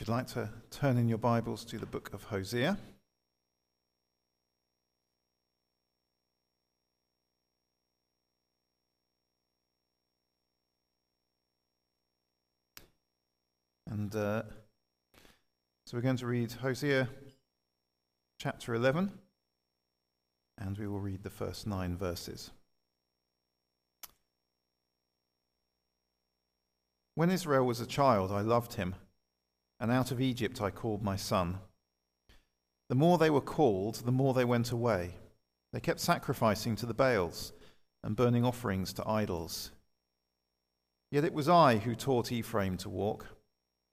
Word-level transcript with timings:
If 0.00 0.08
you'd 0.08 0.14
like 0.14 0.28
to 0.28 0.48
turn 0.70 0.96
in 0.96 1.10
your 1.10 1.18
Bibles 1.18 1.62
to 1.66 1.76
the 1.76 1.84
book 1.84 2.08
of 2.14 2.22
Hosea. 2.22 2.78
And 13.90 14.16
uh, 14.16 14.44
so 15.84 15.98
we're 15.98 16.00
going 16.00 16.16
to 16.16 16.26
read 16.26 16.50
Hosea 16.50 17.06
chapter 18.38 18.74
11, 18.74 19.12
and 20.56 20.78
we 20.78 20.86
will 20.86 21.00
read 21.00 21.22
the 21.22 21.28
first 21.28 21.66
nine 21.66 21.94
verses. 21.98 22.52
When 27.16 27.28
Israel 27.28 27.66
was 27.66 27.82
a 27.82 27.86
child, 27.86 28.32
I 28.32 28.40
loved 28.40 28.72
him 28.72 28.94
and 29.80 29.90
out 29.90 30.12
of 30.12 30.20
Egypt 30.20 30.60
I 30.60 30.70
called 30.70 31.02
my 31.02 31.16
son. 31.16 31.58
The 32.88 32.94
more 32.94 33.18
they 33.18 33.30
were 33.30 33.40
called, 33.40 33.96
the 33.96 34.12
more 34.12 34.34
they 34.34 34.44
went 34.44 34.70
away. 34.70 35.14
They 35.72 35.80
kept 35.80 36.00
sacrificing 36.00 36.76
to 36.76 36.86
the 36.86 36.94
Baals 36.94 37.52
and 38.02 38.16
burning 38.16 38.44
offerings 38.44 38.92
to 38.94 39.08
idols. 39.08 39.70
Yet 41.10 41.24
it 41.24 41.32
was 41.32 41.48
I 41.48 41.78
who 41.78 41.94
taught 41.94 42.32
Ephraim 42.32 42.76
to 42.78 42.88
walk. 42.88 43.26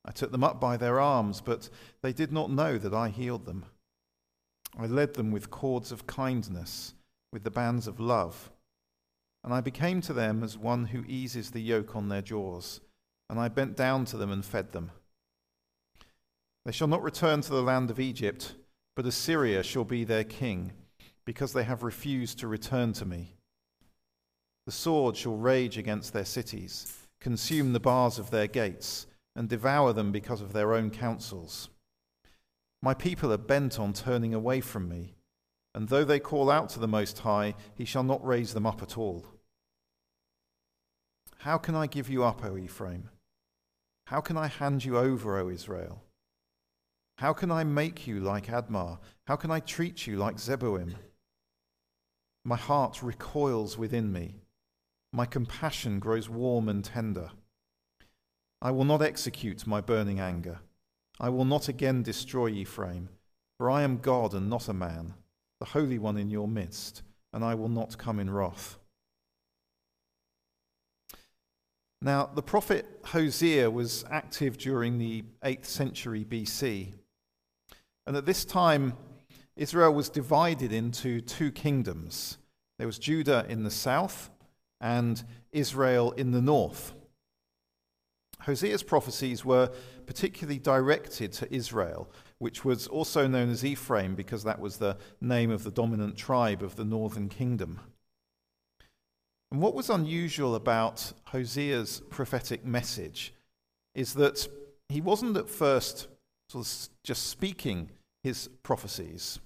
I 0.06 0.12
took 0.12 0.32
them 0.32 0.44
up 0.44 0.60
by 0.60 0.78
their 0.78 1.00
arms, 1.00 1.42
but 1.42 1.70
they 2.02 2.14
did 2.14 2.32
not 2.32 2.52
know 2.52 2.78
that 2.78 2.94
I 2.94 3.10
healed 3.10 3.46
them. 3.46 3.66
I 4.78 4.86
led 4.86 5.16
them 5.16 5.32
with 5.32 5.50
cords 5.50 5.92
of 5.92 6.08
kindness, 6.08 6.94
with 7.32 7.44
the 7.44 7.52
bands 7.52 7.88
of 7.88 8.00
love. 8.00 8.52
And 9.44 9.54
I 9.54 9.62
became 9.62 10.02
to 10.02 10.14
them 10.14 10.44
as 10.44 10.58
one 10.58 10.86
who 10.86 11.04
eases 11.08 11.52
the 11.52 11.62
yoke 11.62 11.96
on 11.96 12.10
their 12.10 12.22
jaws, 12.22 12.82
and 13.30 13.40
I 13.40 13.48
bent 13.48 13.76
down 13.76 14.06
to 14.06 14.18
them 14.18 14.32
and 14.32 14.44
fed 14.44 14.72
them. 14.72 14.92
They 16.68 16.74
shall 16.74 16.90
not 16.90 17.02
return 17.02 17.40
to 17.40 17.50
the 17.50 17.64
land 17.64 17.90
of 17.90 17.98
Egypt, 17.98 18.56
but 18.94 19.06
Assyria 19.06 19.64
shall 19.64 19.86
be 19.86 20.04
their 20.04 20.26
king, 20.26 20.74
because 21.24 21.54
they 21.54 21.64
have 21.64 21.82
refused 21.82 22.40
to 22.40 22.48
return 22.50 22.92
to 22.92 23.06
me. 23.06 23.38
The 24.66 24.74
sword 24.74 25.16
shall 25.16 25.38
rage 25.38 25.78
against 25.78 26.12
their 26.12 26.26
cities, 26.26 27.08
consume 27.22 27.72
the 27.72 27.80
bars 27.80 28.20
of 28.20 28.32
their 28.32 28.48
gates, 28.48 29.08
and 29.34 29.48
devour 29.48 29.94
them 29.94 30.12
because 30.12 30.42
of 30.42 30.52
their 30.52 30.74
own 30.74 30.90
counsels. 30.90 31.70
My 32.82 32.94
people 32.94 33.32
are 33.32 33.38
bent 33.38 33.80
on 33.80 33.94
turning 33.94 34.34
away 34.34 34.60
from 34.60 34.90
me, 34.90 35.16
and 35.74 35.88
though 35.88 36.04
they 36.04 36.20
call 36.20 36.52
out 36.52 36.68
to 36.72 36.80
the 36.80 36.86
Most 36.86 37.20
High, 37.20 37.56
he 37.76 37.86
shall 37.86 38.04
not 38.04 38.28
raise 38.28 38.54
them 38.54 38.66
up 38.66 38.82
at 38.82 38.98
all. 38.98 39.26
How 41.38 41.58
can 41.58 41.76
I 41.76 41.88
give 41.88 42.10
you 42.10 42.26
up, 42.26 42.44
O 42.44 42.58
Ephraim? 42.58 43.10
How 44.08 44.20
can 44.20 44.36
I 44.36 44.48
hand 44.48 44.84
you 44.84 44.98
over, 44.98 45.38
O 45.38 45.48
Israel? 45.48 46.04
How 47.18 47.34
can 47.34 47.52
I 47.52 47.64
make 47.64 48.06
you 48.06 48.20
like 48.20 48.46
Admah? 48.46 49.00
How 49.26 49.36
can 49.36 49.50
I 49.50 49.60
treat 49.60 50.06
you 50.06 50.18
like 50.18 50.36
Zeboim? 50.38 50.94
My 52.46 52.56
heart 52.56 53.02
recoils 53.02 53.76
within 53.76 54.14
me. 54.14 54.36
My 55.12 55.26
compassion 55.26 55.98
grows 55.98 56.30
warm 56.30 56.70
and 56.70 56.86
tender. 56.86 57.32
I 58.62 58.70
will 58.70 58.86
not 58.86 59.02
execute 59.02 59.66
my 59.66 59.82
burning 59.82 60.20
anger. 60.20 60.60
I 61.20 61.30
will 61.30 61.46
not 61.46 61.68
again 61.68 62.04
destroy 62.04 62.50
Ephraim, 62.50 63.10
for 63.58 63.72
I 63.72 63.82
am 63.82 63.98
God 63.98 64.36
and 64.36 64.48
not 64.48 64.70
a 64.70 64.74
man, 64.74 65.16
the 65.60 65.66
Holy 65.66 65.98
One 65.98 66.18
in 66.18 66.30
your 66.30 66.48
midst, 66.48 67.02
and 67.34 67.44
I 67.44 67.56
will 67.56 67.70
not 67.70 67.98
come 67.98 68.20
in 68.20 68.30
wrath. 68.30 68.78
Now, 72.00 72.28
the 72.28 72.44
prophet 72.44 72.86
Hosea 73.06 73.72
was 73.72 74.06
active 74.12 74.60
during 74.60 75.00
the 75.00 75.24
8th 75.44 75.66
century 75.66 76.24
BC. 76.24 76.94
And 78.08 78.16
at 78.16 78.26
this 78.26 78.46
time, 78.46 78.94
Israel 79.58 79.94
was 79.94 80.10
divided 80.10 80.72
into 80.72 81.20
two 81.20 81.52
kingdoms. 81.52 82.38
There 82.78 82.88
was 82.88 82.98
Judah 82.98 83.46
in 83.50 83.64
the 83.64 83.70
south 83.70 84.30
and 84.80 85.22
Israel 85.52 86.12
in 86.14 86.32
the 86.32 86.42
north. 86.42 86.94
Hosea's 88.44 88.82
prophecies 88.82 89.44
were 89.44 89.72
particularly 90.06 90.58
directed 90.58 91.34
to 91.34 91.54
Israel, 91.54 92.10
which 92.38 92.64
was 92.64 92.88
also 92.88 93.28
known 93.28 93.50
as 93.50 93.66
Ephraim 93.66 94.16
because 94.16 94.46
that 94.46 94.62
was 94.62 94.78
the 94.78 94.96
name 95.20 95.52
of 95.52 95.66
the 95.66 95.72
dominant 95.72 96.16
tribe 96.16 96.64
of 96.64 96.78
the 96.78 96.86
northern 96.86 97.28
kingdom. 97.28 97.82
And 99.52 99.62
what 99.62 99.74
was 99.74 99.90
unusual 99.90 100.56
about 100.56 101.12
Hosea's 101.34 102.02
prophetic 102.10 102.64
message 102.64 103.34
is 103.96 104.14
that 104.14 104.48
he 104.88 105.02
wasn't 105.02 105.36
at 105.36 105.50
first 105.50 106.08
sort 106.48 106.66
of 106.66 106.90
just 107.04 107.28
speaking 107.28 107.90
his 108.28 108.50
prophecies. 108.62 109.40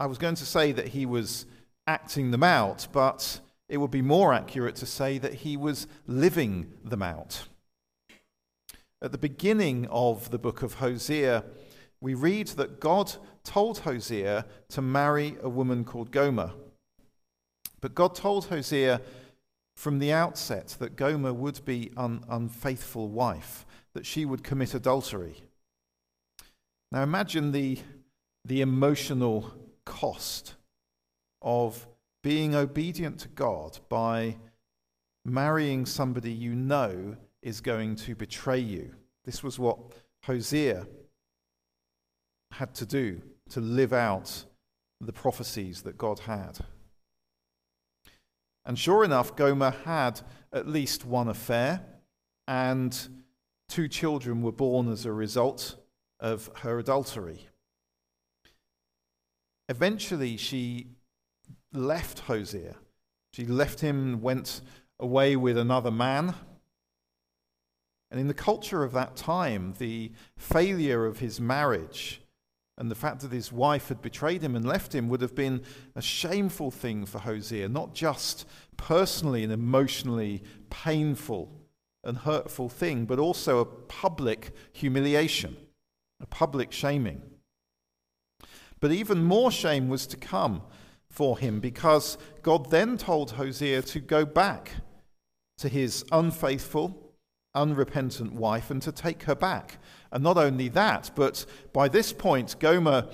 I 0.00 0.06
was 0.06 0.18
going 0.18 0.34
to 0.34 0.44
say 0.44 0.72
that 0.72 0.88
he 0.88 1.06
was 1.06 1.46
acting 1.86 2.32
them 2.32 2.42
out, 2.42 2.88
but 2.92 3.40
it 3.68 3.76
would 3.76 3.92
be 3.92 4.02
more 4.02 4.34
accurate 4.34 4.74
to 4.76 4.86
say 4.86 5.18
that 5.18 5.34
he 5.34 5.56
was 5.56 5.86
living 6.08 6.72
them 6.84 7.02
out. 7.02 7.44
At 9.00 9.12
the 9.12 9.18
beginning 9.28 9.86
of 9.90 10.30
the 10.32 10.38
book 10.38 10.62
of 10.62 10.74
Hosea, 10.74 11.44
we 12.00 12.14
read 12.14 12.48
that 12.48 12.80
God 12.80 13.12
told 13.44 13.78
Hosea 13.78 14.44
to 14.70 14.82
marry 14.82 15.36
a 15.40 15.48
woman 15.48 15.84
called 15.84 16.10
Gomer. 16.10 16.50
But 17.80 17.94
God 17.94 18.16
told 18.16 18.46
Hosea 18.46 19.00
from 19.76 20.00
the 20.00 20.12
outset 20.12 20.76
that 20.80 20.96
Gomer 20.96 21.32
would 21.32 21.64
be 21.64 21.92
an 21.96 22.24
unfaithful 22.28 23.08
wife, 23.08 23.64
that 23.94 24.04
she 24.04 24.24
would 24.24 24.42
commit 24.42 24.74
adultery. 24.74 25.44
Now 26.92 27.02
imagine 27.02 27.52
the, 27.52 27.78
the 28.44 28.60
emotional 28.60 29.50
cost 29.86 30.56
of 31.40 31.88
being 32.22 32.54
obedient 32.54 33.18
to 33.20 33.28
God 33.28 33.78
by 33.88 34.36
marrying 35.24 35.86
somebody 35.86 36.30
you 36.30 36.54
know 36.54 37.16
is 37.40 37.62
going 37.62 37.96
to 37.96 38.14
betray 38.14 38.58
you. 38.58 38.94
This 39.24 39.42
was 39.42 39.58
what 39.58 39.78
Hosea 40.24 40.86
had 42.50 42.74
to 42.74 42.84
do 42.84 43.22
to 43.48 43.60
live 43.60 43.94
out 43.94 44.44
the 45.00 45.14
prophecies 45.14 45.80
that 45.82 45.96
God 45.96 46.18
had. 46.20 46.58
And 48.66 48.78
sure 48.78 49.02
enough, 49.02 49.34
Gomer 49.34 49.74
had 49.86 50.20
at 50.52 50.68
least 50.68 51.06
one 51.06 51.28
affair, 51.28 51.86
and 52.46 53.24
two 53.70 53.88
children 53.88 54.42
were 54.42 54.52
born 54.52 54.92
as 54.92 55.06
a 55.06 55.12
result 55.12 55.81
of 56.22 56.48
her 56.60 56.78
adultery. 56.78 57.48
Eventually, 59.68 60.36
she 60.36 60.86
left 61.72 62.20
Hosea. 62.20 62.76
She 63.34 63.44
left 63.44 63.80
him, 63.80 64.22
went 64.22 64.60
away 65.00 65.34
with 65.36 65.58
another 65.58 65.90
man. 65.90 66.34
And 68.10 68.20
in 68.20 68.28
the 68.28 68.34
culture 68.34 68.84
of 68.84 68.92
that 68.92 69.16
time, 69.16 69.74
the 69.78 70.12
failure 70.36 71.06
of 71.06 71.18
his 71.18 71.40
marriage 71.40 72.20
and 72.78 72.90
the 72.90 72.94
fact 72.94 73.20
that 73.20 73.32
his 73.32 73.50
wife 73.50 73.88
had 73.88 74.00
betrayed 74.00 74.42
him 74.42 74.54
and 74.54 74.64
left 74.64 74.94
him 74.94 75.08
would 75.08 75.22
have 75.22 75.34
been 75.34 75.62
a 75.96 76.02
shameful 76.02 76.70
thing 76.70 77.04
for 77.04 77.18
Hosea, 77.18 77.68
not 77.68 77.94
just 77.94 78.46
personally 78.76 79.42
and 79.42 79.52
emotionally 79.52 80.42
painful 80.70 81.50
and 82.04 82.18
hurtful 82.18 82.68
thing, 82.68 83.06
but 83.06 83.18
also 83.18 83.60
a 83.60 83.64
public 83.64 84.54
humiliation 84.72 85.56
a 86.22 86.26
public 86.26 86.72
shaming. 86.72 87.20
But 88.80 88.92
even 88.92 89.22
more 89.22 89.50
shame 89.50 89.88
was 89.88 90.06
to 90.08 90.16
come 90.16 90.62
for 91.10 91.38
him 91.38 91.60
because 91.60 92.16
God 92.42 92.70
then 92.70 92.96
told 92.96 93.32
Hosea 93.32 93.82
to 93.82 94.00
go 94.00 94.24
back 94.24 94.72
to 95.58 95.68
his 95.68 96.04
unfaithful, 96.10 97.14
unrepentant 97.54 98.32
wife 98.32 98.70
and 98.70 98.80
to 98.82 98.90
take 98.90 99.24
her 99.24 99.34
back. 99.34 99.78
And 100.10 100.24
not 100.24 100.38
only 100.38 100.68
that, 100.70 101.10
but 101.14 101.44
by 101.72 101.88
this 101.88 102.12
point, 102.12 102.58
Gomer 102.58 103.08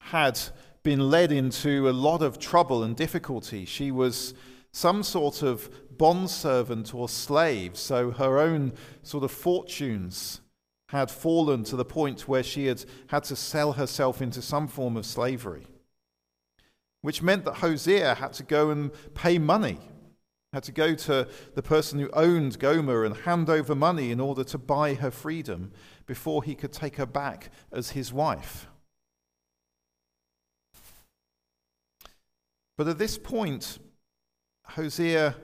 had 0.00 0.40
been 0.82 1.10
led 1.10 1.30
into 1.32 1.88
a 1.88 1.92
lot 1.92 2.22
of 2.22 2.38
trouble 2.38 2.82
and 2.82 2.96
difficulty. 2.96 3.64
She 3.64 3.90
was 3.90 4.32
some 4.72 5.02
sort 5.02 5.42
of 5.42 5.70
bondservant 5.96 6.94
or 6.94 7.08
slave, 7.08 7.76
so 7.76 8.10
her 8.12 8.38
own 8.38 8.72
sort 9.02 9.24
of 9.24 9.30
fortunes 9.30 10.40
had 10.88 11.10
fallen 11.10 11.64
to 11.64 11.76
the 11.76 11.84
point 11.84 12.28
where 12.28 12.42
she 12.42 12.66
had 12.66 12.84
had 13.08 13.24
to 13.24 13.36
sell 13.36 13.72
herself 13.72 14.22
into 14.22 14.40
some 14.42 14.66
form 14.66 14.96
of 14.96 15.06
slavery, 15.06 15.66
which 17.02 17.22
meant 17.22 17.44
that 17.44 17.56
Hosea 17.56 18.14
had 18.14 18.32
to 18.34 18.42
go 18.42 18.70
and 18.70 18.90
pay 19.14 19.38
money, 19.38 19.78
had 20.52 20.62
to 20.64 20.72
go 20.72 20.94
to 20.94 21.28
the 21.54 21.62
person 21.62 21.98
who 21.98 22.10
owned 22.12 22.58
Gomer 22.58 23.04
and 23.04 23.16
hand 23.18 23.50
over 23.50 23.74
money 23.74 24.10
in 24.10 24.18
order 24.18 24.44
to 24.44 24.58
buy 24.58 24.94
her 24.94 25.10
freedom 25.10 25.72
before 26.06 26.42
he 26.42 26.54
could 26.54 26.72
take 26.72 26.96
her 26.96 27.06
back 27.06 27.50
as 27.70 27.90
his 27.90 28.12
wife. 28.12 28.66
But 32.78 32.88
at 32.88 32.98
this 32.98 33.18
point, 33.18 33.78
Hosea 34.68 35.34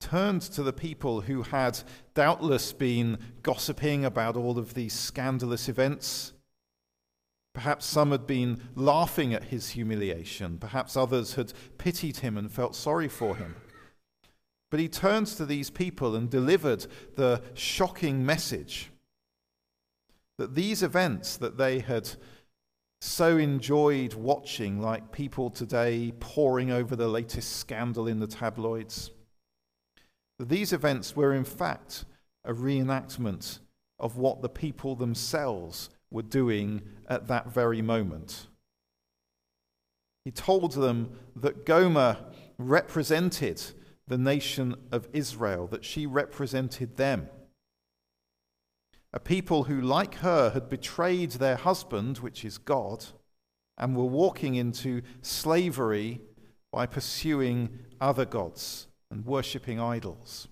turned 0.00 0.42
to 0.42 0.62
the 0.62 0.72
people 0.72 1.20
who 1.22 1.42
had 1.42 1.80
doubtless 2.14 2.72
been 2.72 3.18
gossiping 3.42 4.04
about 4.04 4.36
all 4.36 4.58
of 4.58 4.74
these 4.74 4.92
scandalous 4.92 5.68
events. 5.68 6.32
Perhaps 7.52 7.84
some 7.84 8.10
had 8.10 8.26
been 8.26 8.62
laughing 8.74 9.34
at 9.34 9.44
his 9.44 9.70
humiliation. 9.70 10.58
Perhaps 10.58 10.96
others 10.96 11.34
had 11.34 11.52
pitied 11.78 12.18
him 12.18 12.36
and 12.36 12.50
felt 12.50 12.74
sorry 12.74 13.08
for 13.08 13.36
him. 13.36 13.56
But 14.70 14.80
he 14.80 14.88
turns 14.88 15.34
to 15.34 15.44
these 15.44 15.68
people 15.68 16.14
and 16.14 16.30
delivered 16.30 16.86
the 17.16 17.42
shocking 17.54 18.24
message 18.24 18.90
that 20.38 20.54
these 20.54 20.82
events 20.82 21.36
that 21.36 21.58
they 21.58 21.80
had 21.80 22.08
so 23.00 23.36
enjoyed 23.36 24.14
watching, 24.14 24.80
like 24.80 25.10
people 25.10 25.50
today 25.50 26.12
poring 26.20 26.70
over 26.70 26.94
the 26.94 27.08
latest 27.08 27.56
scandal 27.56 28.06
in 28.06 28.20
the 28.20 28.26
tabloids, 28.26 29.10
these 30.48 30.72
events 30.72 31.14
were 31.14 31.34
in 31.34 31.44
fact 31.44 32.04
a 32.44 32.52
reenactment 32.52 33.58
of 33.98 34.16
what 34.16 34.40
the 34.40 34.48
people 34.48 34.96
themselves 34.96 35.90
were 36.10 36.22
doing 36.22 36.82
at 37.08 37.28
that 37.28 37.48
very 37.48 37.82
moment. 37.82 38.46
He 40.24 40.30
told 40.30 40.72
them 40.72 41.18
that 41.36 41.66
Gomer 41.66 42.18
represented 42.58 43.62
the 44.06 44.18
nation 44.18 44.74
of 44.90 45.08
Israel, 45.12 45.66
that 45.68 45.84
she 45.84 46.06
represented 46.06 46.96
them. 46.96 47.28
A 49.12 49.20
people 49.20 49.64
who, 49.64 49.80
like 49.80 50.16
her, 50.16 50.50
had 50.50 50.68
betrayed 50.68 51.32
their 51.32 51.56
husband, 51.56 52.18
which 52.18 52.44
is 52.44 52.58
God, 52.58 53.04
and 53.76 53.96
were 53.96 54.04
walking 54.04 54.54
into 54.54 55.02
slavery 55.22 56.20
by 56.72 56.86
pursuing 56.86 57.80
other 58.00 58.24
gods 58.24 58.86
and 59.10 59.26
worshipping 59.26 59.80
idols. 59.80 60.48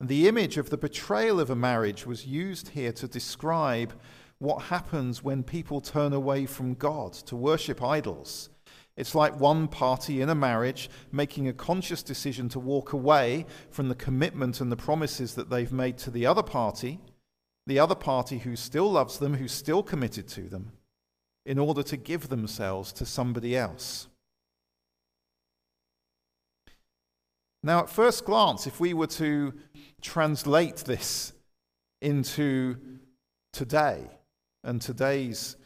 And 0.00 0.08
the 0.08 0.26
image 0.26 0.56
of 0.56 0.70
the 0.70 0.76
betrayal 0.76 1.38
of 1.38 1.50
a 1.50 1.56
marriage 1.56 2.06
was 2.06 2.26
used 2.26 2.70
here 2.70 2.92
to 2.92 3.06
describe 3.06 3.92
what 4.38 4.64
happens 4.64 5.22
when 5.22 5.44
people 5.44 5.80
turn 5.80 6.12
away 6.12 6.46
from 6.46 6.74
God 6.74 7.12
to 7.12 7.36
worship 7.36 7.82
idols 7.82 8.50
it's 8.96 9.14
like 9.14 9.40
one 9.40 9.68
party 9.68 10.20
in 10.20 10.28
a 10.28 10.34
marriage 10.34 10.90
making 11.10 11.48
a 11.48 11.52
conscious 11.52 12.02
decision 12.02 12.48
to 12.50 12.60
walk 12.60 12.92
away 12.92 13.46
from 13.70 13.88
the 13.88 13.94
commitment 13.94 14.60
and 14.60 14.70
the 14.70 14.76
promises 14.76 15.34
that 15.34 15.48
they've 15.48 15.72
made 15.72 15.96
to 15.98 16.10
the 16.10 16.26
other 16.26 16.42
party, 16.42 17.00
the 17.66 17.78
other 17.78 17.94
party 17.94 18.38
who 18.38 18.54
still 18.54 18.90
loves 18.90 19.18
them, 19.18 19.34
who's 19.34 19.52
still 19.52 19.82
committed 19.82 20.28
to 20.28 20.42
them, 20.42 20.72
in 21.46 21.58
order 21.58 21.82
to 21.82 21.96
give 21.96 22.28
themselves 22.28 22.92
to 22.92 23.06
somebody 23.06 23.56
else. 23.56 24.08
Now, 27.62 27.80
at 27.80 27.88
first 27.88 28.24
glance, 28.24 28.66
if 28.66 28.80
we 28.80 28.92
were 28.92 29.06
to 29.08 29.52
translate 30.00 30.78
this 30.78 31.32
into 32.00 32.76
today 33.52 34.10
and 34.64 34.80
today's 34.80 35.56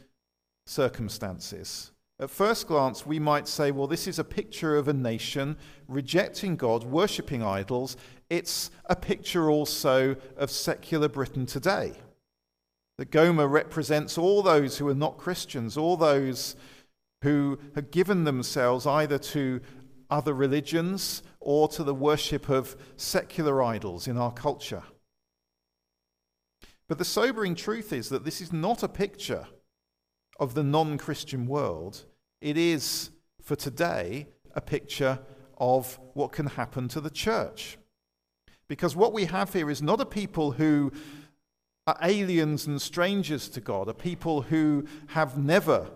circumstances, 0.67 1.93
at 2.19 2.31
first 2.31 2.67
glance, 2.67 3.07
we 3.07 3.19
might 3.19 3.47
say, 3.49 3.71
well, 3.71 3.87
this 3.87 4.07
is 4.07 4.19
a 4.19 4.25
picture 4.25 4.77
of 4.77 4.89
a 4.89 4.93
nation 4.93 5.57
rejecting 5.87 6.57
God, 6.57 6.85
worshipping 6.85 7.43
idols. 7.43 7.97
It's 8.31 8.71
a 8.87 8.97
picture 8.97 9.51
also 9.51 10.17
of 10.37 10.51
secular 10.51 11.09
Britain 11.09 11.45
today. 11.45 11.93
That 12.99 13.11
Gomer 13.11 13.47
represents 13.47 14.17
all 14.17 14.43
those 14.43 14.79
who 14.79 14.89
are 14.89 14.95
not 14.95 15.19
Christians, 15.19 15.77
all 15.77 15.99
those 15.99 16.57
who 17.23 17.59
have 17.75 17.91
given 17.91 18.25
themselves 18.25 18.87
either 18.87 19.19
to 19.19 19.61
other 20.11 20.33
religions 20.33 21.23
or 21.41 21.69
to 21.69 21.85
the 21.85 21.95
worship 21.95 22.49
of 22.49 22.77
secular 22.97 23.63
idols 23.63 24.07
in 24.07 24.17
our 24.17 24.33
culture. 24.33 24.83
But 26.89 26.99
the 26.99 27.05
sobering 27.05 27.55
truth 27.55 27.93
is 27.93 28.09
that 28.11 28.25
this 28.25 28.41
is 28.41 28.53
not 28.53 28.83
a 28.83 28.89
picture 28.89 29.47
of 30.39 30.55
the 30.55 30.63
non 30.63 30.99
Christian 30.99 31.47
world, 31.47 32.05
it 32.41 32.57
is 32.57 33.11
for 33.43 33.57
today 33.57 34.29
a 34.55 34.61
picture 34.61 35.19
of 35.59 35.99
what 36.15 36.33
can 36.33 36.47
happen 36.47 36.89
to 36.89 37.01
the 37.01 37.11
church. 37.11 37.79
Because 38.69 38.97
what 38.97 39.13
we 39.13 39.27
have 39.27 39.53
here 39.53 39.71
is 39.71 39.81
not 39.81 40.01
a 40.01 40.07
people 40.07 40.53
who 40.53 40.93
are 41.87 41.99
aliens 42.03 42.67
and 42.67 42.83
strangers 42.83 43.49
to 43.51 43.61
God, 43.61 43.89
a 43.89 43.95
people 43.95 44.43
who 44.43 44.85
have 45.09 45.39
never 45.39 45.89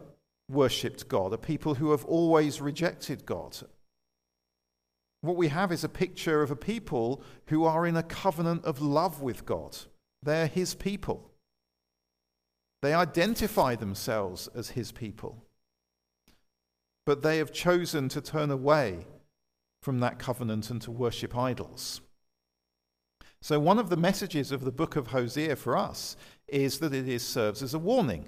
worshipped 0.49 1.09
God, 1.09 1.33
a 1.33 1.39
people 1.39 1.75
who 1.75 1.91
have 1.91 2.05
always 2.05 2.61
rejected 2.61 3.27
God. 3.27 3.57
What 5.23 5.37
we 5.37 5.49
have 5.49 5.71
is 5.71 5.85
a 5.85 5.89
picture 5.89 6.43
of 6.43 6.51
a 6.51 6.57
people 6.57 7.23
who 7.47 7.65
are 7.65 7.87
in 7.87 7.97
a 7.97 8.03
covenant 8.03 8.65
of 8.65 8.81
love 8.81 9.21
with 9.21 9.45
God. 9.45 9.77
They're 10.23 10.47
His 10.47 10.75
people. 10.75 11.31
They 12.83 12.95
identify 12.95 13.75
themselves 13.75 14.49
as 14.55 14.71
his 14.71 14.93
people. 14.93 15.45
But 17.05 17.23
they 17.23 17.39
have 17.39 17.53
chosen 17.53 18.09
to 18.11 18.21
turn 18.21 18.51
away 18.51 19.07
from 19.83 20.01
that 20.01 20.19
covenant 20.19 20.71
and 20.71 20.81
to 20.83 20.91
worship 20.91 21.37
idols. 21.37 22.01
So, 23.43 23.59
one 23.59 23.79
of 23.79 23.89
the 23.89 23.97
messages 23.97 24.53
of 24.53 24.65
the 24.65 24.73
book 24.73 24.97
of 24.97 25.09
Hosea 25.09 25.57
for 25.57 25.77
us 25.77 26.17
is 26.47 26.79
that 26.81 26.93
it 26.93 27.09
is, 27.09 27.27
serves 27.27 27.63
as 27.63 27.73
a 27.73 27.79
warning. 27.79 28.27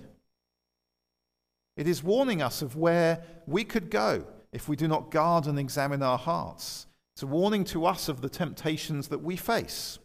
It 1.76 1.86
is 1.86 2.02
warning 2.02 2.40
us 2.40 2.62
of 2.62 2.76
where 2.76 3.22
we 3.46 3.64
could 3.64 3.90
go 3.90 4.24
if 4.52 4.68
we 4.68 4.76
do 4.76 4.86
not 4.86 5.10
guard 5.10 5.46
and 5.46 5.58
examine 5.58 6.02
our 6.02 6.18
hearts. 6.18 6.86
It's 7.14 7.22
a 7.22 7.26
warning 7.26 7.64
to 7.64 7.86
us 7.86 8.08
of 8.08 8.20
the 8.20 8.28
temptations 8.28 9.08
that 9.08 9.22
we 9.22 9.36
face. 9.36 9.98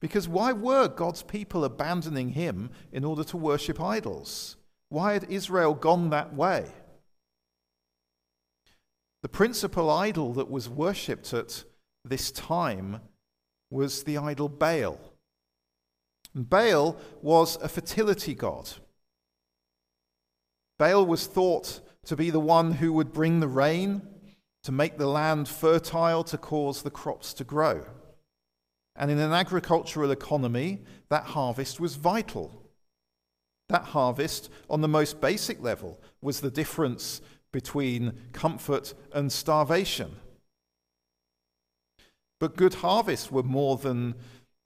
Because 0.00 0.28
why 0.28 0.52
were 0.52 0.88
God's 0.88 1.22
people 1.22 1.64
abandoning 1.64 2.30
him 2.30 2.70
in 2.92 3.04
order 3.04 3.24
to 3.24 3.36
worship 3.36 3.80
idols? 3.80 4.56
Why 4.88 5.12
had 5.14 5.30
Israel 5.30 5.74
gone 5.74 6.10
that 6.10 6.34
way? 6.34 6.66
The 9.22 9.28
principal 9.28 9.90
idol 9.90 10.32
that 10.34 10.50
was 10.50 10.68
worshipped 10.68 11.34
at 11.34 11.64
this 12.04 12.30
time 12.30 13.00
was 13.70 14.04
the 14.04 14.16
idol 14.16 14.48
Baal. 14.48 14.98
And 16.34 16.48
Baal 16.48 16.96
was 17.20 17.56
a 17.56 17.68
fertility 17.68 18.34
god. 18.34 18.70
Baal 20.78 21.04
was 21.04 21.26
thought 21.26 21.80
to 22.08 22.16
be 22.16 22.30
the 22.30 22.40
one 22.40 22.72
who 22.72 22.90
would 22.90 23.12
bring 23.12 23.40
the 23.40 23.46
rain, 23.46 24.00
to 24.62 24.72
make 24.72 24.96
the 24.96 25.06
land 25.06 25.46
fertile, 25.46 26.24
to 26.24 26.38
cause 26.38 26.80
the 26.80 26.90
crops 26.90 27.34
to 27.34 27.44
grow. 27.44 27.84
And 28.96 29.10
in 29.10 29.18
an 29.18 29.34
agricultural 29.34 30.10
economy, 30.10 30.84
that 31.10 31.24
harvest 31.24 31.78
was 31.78 31.96
vital. 31.96 32.62
That 33.68 33.82
harvest, 33.82 34.48
on 34.70 34.80
the 34.80 34.88
most 34.88 35.20
basic 35.20 35.62
level, 35.62 36.00
was 36.22 36.40
the 36.40 36.50
difference 36.50 37.20
between 37.52 38.14
comfort 38.32 38.94
and 39.12 39.30
starvation. 39.30 40.16
But 42.40 42.56
good 42.56 42.74
harvests 42.74 43.30
were 43.30 43.42
more 43.42 43.76
than 43.76 44.14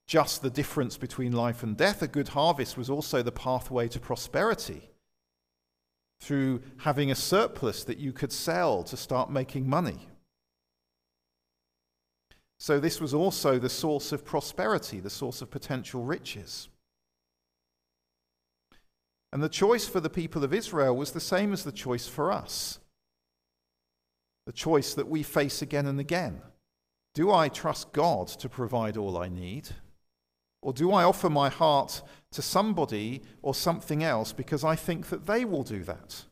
just 0.06 0.42
the 0.42 0.50
difference 0.50 0.96
between 0.96 1.32
life 1.32 1.64
and 1.64 1.76
death. 1.76 2.02
A 2.02 2.06
good 2.06 2.28
harvest 2.28 2.76
was 2.76 2.88
also 2.88 3.20
the 3.20 3.32
pathway 3.32 3.88
to 3.88 3.98
prosperity 3.98 4.91
through 6.22 6.62
having 6.78 7.10
a 7.10 7.16
surplus 7.16 7.82
that 7.82 7.98
you 7.98 8.12
could 8.12 8.32
sell 8.32 8.84
to 8.84 8.96
start 8.96 9.28
making 9.28 9.68
money. 9.68 10.06
So, 12.60 12.78
this 12.78 13.00
was 13.00 13.12
also 13.12 13.58
the 13.58 13.68
source 13.68 14.12
of 14.12 14.24
prosperity, 14.24 15.00
the 15.00 15.10
source 15.10 15.42
of 15.42 15.50
potential 15.50 16.04
riches. 16.04 16.68
And 19.32 19.42
the 19.42 19.48
choice 19.48 19.88
for 19.88 19.98
the 19.98 20.08
people 20.08 20.44
of 20.44 20.54
Israel 20.54 20.94
was 20.94 21.10
the 21.10 21.18
same 21.18 21.52
as 21.52 21.64
the 21.64 21.72
choice 21.72 22.06
for 22.06 22.30
us. 22.30 22.78
The 24.46 24.52
choice 24.52 24.94
that 24.94 25.08
we 25.08 25.24
face 25.24 25.60
again 25.60 25.86
and 25.86 25.98
again. 25.98 26.40
Do 27.14 27.32
I 27.32 27.48
trust 27.48 27.92
God 27.92 28.28
to 28.28 28.48
provide 28.48 28.96
all 28.96 29.18
I 29.18 29.28
need? 29.28 29.70
Or 30.62 30.72
do 30.72 30.92
I 30.92 31.02
offer 31.02 31.28
my 31.28 31.48
heart 31.48 32.02
to 32.30 32.40
somebody 32.40 33.22
or 33.42 33.54
something 33.54 34.02
else 34.02 34.32
because 34.32 34.64
I 34.64 34.76
think 34.76 35.08
that 35.08 35.26
they 35.26 35.44
will 35.44 35.64
do 35.64 35.82
that? 35.84 36.24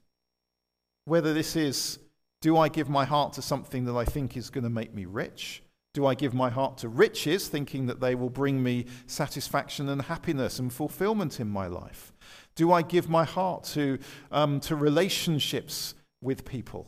Whether 1.04 1.34
this 1.34 1.56
is, 1.56 1.98
do 2.40 2.56
I 2.56 2.68
give 2.68 2.88
my 2.88 3.04
heart 3.04 3.32
to 3.34 3.42
something 3.42 3.84
that 3.86 3.96
I 3.96 4.04
think 4.04 4.36
is 4.36 4.48
going 4.48 4.64
to 4.64 4.70
make 4.70 4.94
me 4.94 5.04
rich? 5.04 5.62
Do 5.92 6.06
I 6.06 6.14
give 6.14 6.32
my 6.32 6.50
heart 6.50 6.78
to 6.78 6.88
riches, 6.88 7.48
thinking 7.48 7.86
that 7.86 8.00
they 8.00 8.14
will 8.14 8.30
bring 8.30 8.62
me 8.62 8.86
satisfaction 9.06 9.88
and 9.88 10.02
happiness 10.02 10.60
and 10.60 10.72
fulfillment 10.72 11.40
in 11.40 11.48
my 11.48 11.66
life? 11.66 12.12
Do 12.54 12.72
I 12.72 12.82
give 12.82 13.08
my 13.08 13.24
heart 13.24 13.64
to, 13.74 13.98
um, 14.30 14.60
to 14.60 14.76
relationships 14.76 15.94
with 16.22 16.44
people? 16.44 16.86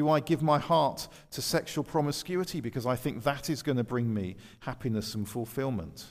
Do 0.00 0.08
I 0.08 0.20
give 0.20 0.40
my 0.40 0.58
heart 0.58 1.08
to 1.32 1.42
sexual 1.42 1.84
promiscuity 1.84 2.62
because 2.62 2.86
I 2.86 2.96
think 2.96 3.22
that 3.24 3.50
is 3.50 3.62
going 3.62 3.76
to 3.76 3.84
bring 3.84 4.14
me 4.14 4.36
happiness 4.60 5.14
and 5.14 5.28
fulfillment? 5.28 6.06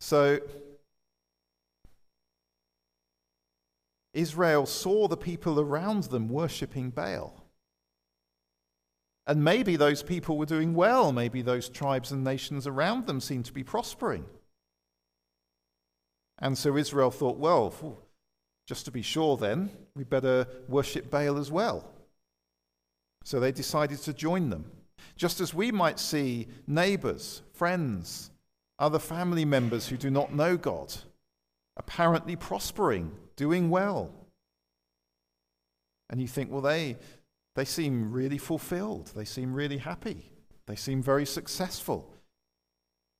So, 0.00 0.40
Israel 4.12 4.66
saw 4.66 5.06
the 5.06 5.16
people 5.16 5.60
around 5.60 6.02
them 6.10 6.28
worshipping 6.28 6.90
Baal. 6.90 7.44
And 9.28 9.44
maybe 9.44 9.76
those 9.76 10.02
people 10.02 10.36
were 10.36 10.46
doing 10.46 10.74
well. 10.74 11.12
Maybe 11.12 11.42
those 11.42 11.68
tribes 11.68 12.10
and 12.10 12.24
nations 12.24 12.66
around 12.66 13.06
them 13.06 13.20
seemed 13.20 13.44
to 13.44 13.52
be 13.52 13.62
prospering. 13.62 14.24
And 16.40 16.58
so 16.58 16.76
Israel 16.76 17.12
thought, 17.12 17.38
well, 17.38 17.72
just 18.66 18.84
to 18.84 18.90
be 18.90 19.02
sure, 19.02 19.36
then, 19.36 19.70
we 19.94 20.04
better 20.04 20.46
worship 20.68 21.10
Baal 21.10 21.38
as 21.38 21.50
well. 21.50 21.88
So 23.24 23.40
they 23.40 23.52
decided 23.52 23.98
to 23.98 24.12
join 24.12 24.50
them. 24.50 24.70
Just 25.16 25.40
as 25.40 25.54
we 25.54 25.72
might 25.72 25.98
see 25.98 26.48
neighbors, 26.66 27.42
friends, 27.52 28.30
other 28.78 28.98
family 28.98 29.44
members 29.44 29.88
who 29.88 29.96
do 29.96 30.10
not 30.10 30.34
know 30.34 30.56
God 30.56 30.94
apparently 31.76 32.36
prospering, 32.36 33.12
doing 33.36 33.70
well. 33.70 34.10
And 36.08 36.20
you 36.20 36.28
think, 36.28 36.50
well, 36.50 36.62
they, 36.62 36.96
they 37.54 37.64
seem 37.64 38.12
really 38.12 38.38
fulfilled. 38.38 39.12
They 39.14 39.24
seem 39.24 39.52
really 39.52 39.78
happy. 39.78 40.30
They 40.66 40.76
seem 40.76 41.02
very 41.02 41.26
successful. 41.26 42.10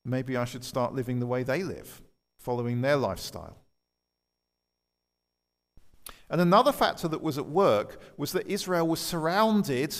Maybe 0.04 0.36
I 0.36 0.44
should 0.44 0.64
start 0.64 0.94
living 0.94 1.18
the 1.18 1.26
way 1.26 1.42
they 1.42 1.62
live, 1.62 2.00
following 2.38 2.80
their 2.80 2.96
lifestyle. 2.96 3.56
And 6.28 6.40
another 6.40 6.72
factor 6.72 7.08
that 7.08 7.22
was 7.22 7.38
at 7.38 7.46
work 7.46 8.00
was 8.16 8.32
that 8.32 8.46
Israel 8.46 8.86
was 8.86 9.00
surrounded 9.00 9.94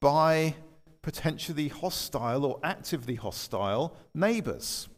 by 0.00 0.56
potentially 1.02 1.68
hostile 1.68 2.44
or 2.44 2.58
actively 2.62 3.14
hostile 3.14 3.96
neighbors. 4.14 4.88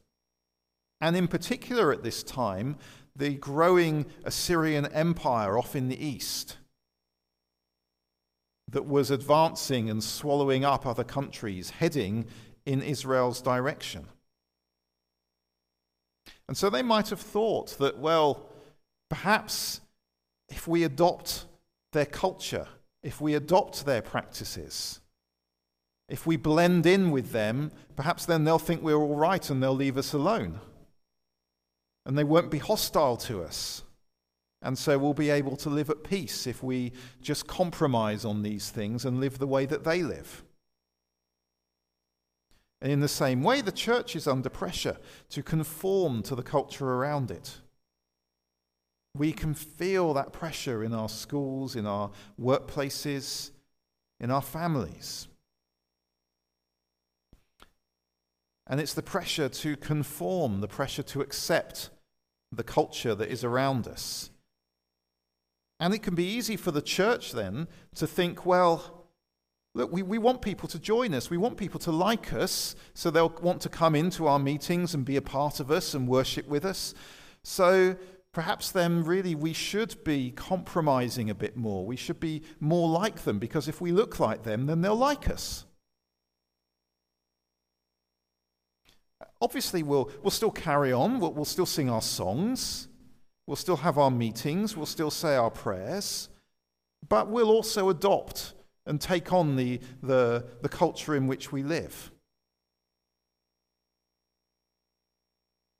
And 1.00 1.16
in 1.16 1.28
particular, 1.28 1.92
at 1.92 2.02
this 2.02 2.22
time, 2.22 2.76
the 3.14 3.34
growing 3.34 4.06
Assyrian 4.24 4.86
Empire 4.86 5.58
off 5.58 5.76
in 5.76 5.88
the 5.88 6.02
east 6.02 6.56
that 8.70 8.86
was 8.86 9.10
advancing 9.10 9.90
and 9.90 10.02
swallowing 10.02 10.64
up 10.64 10.86
other 10.86 11.04
countries, 11.04 11.70
heading 11.70 12.26
in 12.64 12.80
Israel's 12.80 13.42
direction. 13.42 14.06
And 16.48 16.56
so 16.56 16.70
they 16.70 16.82
might 16.82 17.10
have 17.10 17.20
thought 17.20 17.76
that, 17.78 17.98
well, 17.98 18.48
perhaps 19.10 19.81
if 20.52 20.68
we 20.68 20.84
adopt 20.84 21.46
their 21.92 22.06
culture, 22.06 22.68
if 23.02 23.20
we 23.20 23.34
adopt 23.34 23.84
their 23.84 24.02
practices, 24.02 25.00
if 26.08 26.26
we 26.26 26.36
blend 26.36 26.84
in 26.84 27.10
with 27.10 27.32
them, 27.32 27.72
perhaps 27.96 28.26
then 28.26 28.44
they'll 28.44 28.58
think 28.58 28.82
we're 28.82 28.94
all 28.94 29.16
right 29.16 29.48
and 29.48 29.62
they'll 29.62 29.74
leave 29.74 29.96
us 29.96 30.12
alone. 30.12 30.60
And 32.04 32.18
they 32.18 32.24
won't 32.24 32.50
be 32.50 32.58
hostile 32.58 33.16
to 33.18 33.42
us. 33.42 33.82
And 34.60 34.76
so 34.76 34.98
we'll 34.98 35.14
be 35.14 35.30
able 35.30 35.56
to 35.56 35.70
live 35.70 35.88
at 35.88 36.04
peace 36.04 36.46
if 36.46 36.62
we 36.62 36.92
just 37.20 37.46
compromise 37.46 38.24
on 38.24 38.42
these 38.42 38.70
things 38.70 39.04
and 39.04 39.20
live 39.20 39.38
the 39.38 39.46
way 39.46 39.64
that 39.66 39.84
they 39.84 40.02
live. 40.02 40.44
And 42.80 42.92
in 42.92 43.00
the 43.00 43.08
same 43.08 43.42
way, 43.42 43.60
the 43.60 43.72
church 43.72 44.14
is 44.14 44.26
under 44.26 44.50
pressure 44.50 44.98
to 45.30 45.42
conform 45.42 46.22
to 46.24 46.34
the 46.34 46.42
culture 46.42 46.86
around 46.86 47.30
it. 47.30 47.58
We 49.14 49.32
can 49.32 49.54
feel 49.54 50.14
that 50.14 50.32
pressure 50.32 50.82
in 50.82 50.94
our 50.94 51.08
schools, 51.08 51.76
in 51.76 51.86
our 51.86 52.10
workplaces, 52.40 53.50
in 54.20 54.30
our 54.30 54.42
families. 54.42 55.28
And 58.66 58.80
it's 58.80 58.94
the 58.94 59.02
pressure 59.02 59.48
to 59.48 59.76
conform, 59.76 60.60
the 60.60 60.68
pressure 60.68 61.02
to 61.02 61.20
accept 61.20 61.90
the 62.50 62.62
culture 62.62 63.14
that 63.14 63.28
is 63.28 63.44
around 63.44 63.86
us. 63.86 64.30
And 65.80 65.92
it 65.92 66.02
can 66.02 66.14
be 66.14 66.24
easy 66.24 66.56
for 66.56 66.70
the 66.70 66.80
church 66.80 67.32
then 67.32 67.66
to 67.96 68.06
think, 68.06 68.46
well, 68.46 69.08
look, 69.74 69.92
we, 69.92 70.02
we 70.02 70.16
want 70.16 70.40
people 70.40 70.68
to 70.68 70.78
join 70.78 71.12
us. 71.12 71.28
We 71.28 71.38
want 71.38 71.56
people 71.56 71.80
to 71.80 71.90
like 71.90 72.32
us, 72.32 72.76
so 72.94 73.10
they'll 73.10 73.34
want 73.42 73.60
to 73.62 73.68
come 73.68 73.94
into 73.96 74.26
our 74.26 74.38
meetings 74.38 74.94
and 74.94 75.04
be 75.04 75.16
a 75.16 75.22
part 75.22 75.58
of 75.58 75.70
us 75.70 75.92
and 75.92 76.06
worship 76.06 76.46
with 76.46 76.64
us. 76.64 76.94
So 77.42 77.96
perhaps 78.32 78.70
then 78.70 79.04
really 79.04 79.34
we 79.34 79.52
should 79.52 80.02
be 80.04 80.30
compromising 80.30 81.28
a 81.28 81.34
bit 81.34 81.56
more. 81.56 81.84
We 81.84 81.96
should 81.96 82.18
be 82.18 82.42
more 82.60 82.88
like 82.88 83.24
them 83.24 83.38
because 83.38 83.68
if 83.68 83.80
we 83.80 83.92
look 83.92 84.18
like 84.18 84.42
them, 84.42 84.66
then 84.66 84.80
they'll 84.80 84.96
like 84.96 85.28
us. 85.28 85.66
Obviously, 89.40 89.82
we'll, 89.82 90.10
we'll 90.22 90.30
still 90.30 90.50
carry 90.50 90.92
on, 90.92 91.18
we'll, 91.18 91.32
we'll 91.32 91.44
still 91.44 91.66
sing 91.66 91.90
our 91.90 92.00
songs, 92.00 92.88
we'll 93.46 93.56
still 93.56 93.78
have 93.78 93.98
our 93.98 94.10
meetings, 94.10 94.76
we'll 94.76 94.86
still 94.86 95.10
say 95.10 95.34
our 95.34 95.50
prayers, 95.50 96.28
but 97.08 97.28
we'll 97.28 97.50
also 97.50 97.88
adopt 97.88 98.54
and 98.86 99.00
take 99.00 99.32
on 99.32 99.56
the, 99.56 99.80
the, 100.02 100.46
the 100.62 100.68
culture 100.68 101.16
in 101.16 101.26
which 101.26 101.50
we 101.50 101.62
live. 101.64 102.12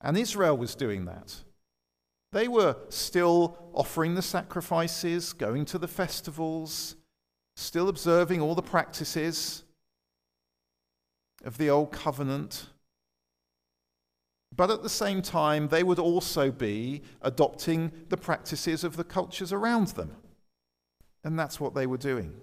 And 0.00 0.18
Israel 0.18 0.56
was 0.56 0.75
doing 0.75 1.04
that. 1.04 1.37
They 2.32 2.48
were 2.48 2.76
still 2.88 3.58
offering 3.74 4.14
the 4.14 4.22
sacrifices, 4.22 5.34
going 5.34 5.66
to 5.66 5.78
the 5.78 5.88
festivals, 5.88 6.96
still 7.56 7.88
observing 7.88 8.40
all 8.40 8.54
the 8.54 8.62
practices 8.62 9.64
of 11.44 11.58
the 11.58 11.68
old 11.68 11.92
covenant. 11.92 12.66
But 14.54 14.70
at 14.70 14.82
the 14.82 14.88
same 14.88 15.20
time, 15.20 15.68
they 15.68 15.82
would 15.82 15.98
also 15.98 16.50
be 16.50 17.02
adopting 17.20 17.92
the 18.08 18.16
practices 18.16 18.82
of 18.82 18.96
the 18.96 19.04
cultures 19.04 19.52
around 19.52 19.88
them. 19.88 20.16
And 21.24 21.38
that's 21.38 21.60
what 21.60 21.74
they 21.74 21.86
were 21.86 21.98
doing. 21.98 22.34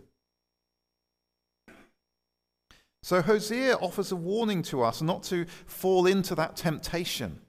So 3.02 3.22
Hosea 3.22 3.76
offers 3.78 4.12
a 4.12 4.16
warning 4.16 4.62
to 4.64 4.84
us 4.84 5.02
not 5.02 5.24
to 5.24 5.46
fall 5.66 6.06
into 6.06 6.36
that 6.36 6.56
temptation 6.56 7.40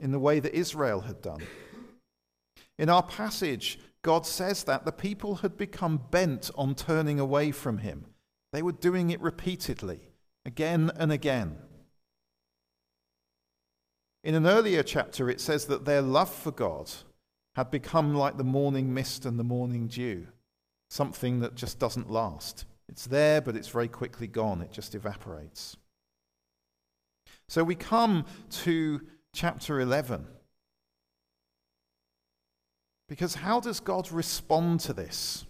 in 0.00 0.12
the 0.12 0.18
way 0.18 0.40
that 0.40 0.54
Israel 0.54 1.00
had 1.02 1.20
done. 1.20 1.42
In 2.78 2.88
our 2.88 3.02
passage, 3.02 3.78
God 4.02 4.26
says 4.26 4.64
that 4.64 4.84
the 4.84 4.92
people 4.92 5.36
had 5.36 5.56
become 5.56 6.00
bent 6.10 6.50
on 6.54 6.74
turning 6.74 7.18
away 7.18 7.50
from 7.50 7.78
him. 7.78 8.06
They 8.52 8.62
were 8.62 8.72
doing 8.72 9.10
it 9.10 9.20
repeatedly, 9.20 10.08
again 10.46 10.90
and 10.96 11.10
again. 11.12 11.58
In 14.24 14.34
an 14.34 14.46
earlier 14.46 14.82
chapter, 14.82 15.28
it 15.28 15.40
says 15.40 15.66
that 15.66 15.84
their 15.84 16.02
love 16.02 16.32
for 16.32 16.50
God 16.50 16.90
had 17.56 17.70
become 17.70 18.14
like 18.14 18.36
the 18.36 18.44
morning 18.44 18.94
mist 18.94 19.26
and 19.26 19.38
the 19.38 19.44
morning 19.44 19.88
dew, 19.88 20.28
something 20.90 21.40
that 21.40 21.54
just 21.54 21.78
doesn't 21.78 22.10
last. 22.10 22.64
It's 22.88 23.06
there, 23.06 23.40
but 23.40 23.56
it's 23.56 23.68
very 23.68 23.88
quickly 23.88 24.26
gone. 24.26 24.62
It 24.62 24.72
just 24.72 24.94
evaporates. 24.94 25.76
So 27.48 27.64
we 27.64 27.74
come 27.74 28.24
to 28.50 29.00
chapter 29.38 29.80
11. 29.80 30.26
Because 33.08 33.36
how 33.36 33.60
does 33.60 33.80
God 33.80 34.10
respond 34.10 34.80
to 34.80 34.92
this? 34.92 35.44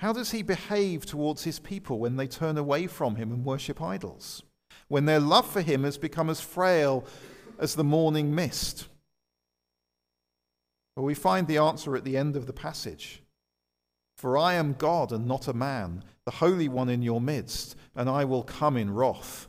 How 0.00 0.12
does 0.12 0.30
he 0.30 0.42
behave 0.42 1.04
towards 1.04 1.42
his 1.44 1.58
people 1.58 1.98
when 1.98 2.16
they 2.16 2.28
turn 2.28 2.56
away 2.56 2.86
from 2.86 3.16
him 3.16 3.32
and 3.32 3.44
worship 3.44 3.82
idols? 3.82 4.42
when 4.88 5.04
their 5.04 5.20
love 5.20 5.48
for 5.48 5.60
him 5.60 5.84
has 5.84 5.98
become 5.98 6.30
as 6.30 6.40
frail 6.40 7.04
as 7.58 7.74
the 7.74 7.84
morning 7.84 8.34
mist? 8.34 8.88
Well, 10.96 11.04
we 11.04 11.14
find 11.14 11.46
the 11.46 11.58
answer 11.58 11.94
at 11.96 12.04
the 12.04 12.16
end 12.16 12.36
of 12.36 12.46
the 12.46 12.52
passage. 12.52 13.22
For 14.16 14.36
I 14.36 14.54
am 14.54 14.72
God 14.72 15.12
and 15.12 15.26
not 15.26 15.46
a 15.46 15.52
man, 15.52 16.02
the 16.24 16.32
Holy 16.32 16.68
One 16.68 16.88
in 16.88 17.02
your 17.02 17.20
midst, 17.20 17.76
and 17.94 18.08
I 18.08 18.24
will 18.24 18.42
come 18.42 18.76
in 18.76 18.92
wrath. 18.92 19.46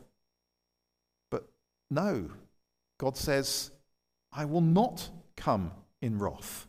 But 1.32 1.50
no, 1.90 2.30
God 3.00 3.18
says, 3.18 3.72
I 4.32 4.46
will 4.46 4.62
not 4.62 5.10
come 5.36 5.72
in 6.02 6.20
wrath. 6.20 6.68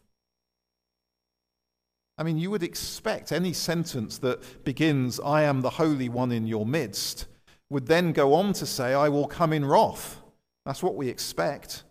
I 2.17 2.23
mean, 2.23 2.39
you 2.39 2.51
would 2.51 2.63
expect 2.63 3.33
any 3.33 3.53
sentence 3.53 4.19
that 4.19 4.65
begins, 4.65 5.21
I 5.21 5.43
am 5.43 5.61
the 5.61 5.71
Holy 5.71 6.09
One 6.09 6.33
in 6.33 6.47
your 6.47 6.65
midst, 6.65 7.27
would 7.69 7.87
then 7.87 8.13
go 8.13 8.35
on 8.35 8.53
to 8.55 8.67
say, 8.67 8.95
I 8.95 9.09
will 9.09 9.27
come 9.27 9.53
in 9.53 9.65
wrath. 9.65 10.21
That's 10.65 10.83
what 10.83 10.97
we 10.97 11.09
expect. 11.09 11.85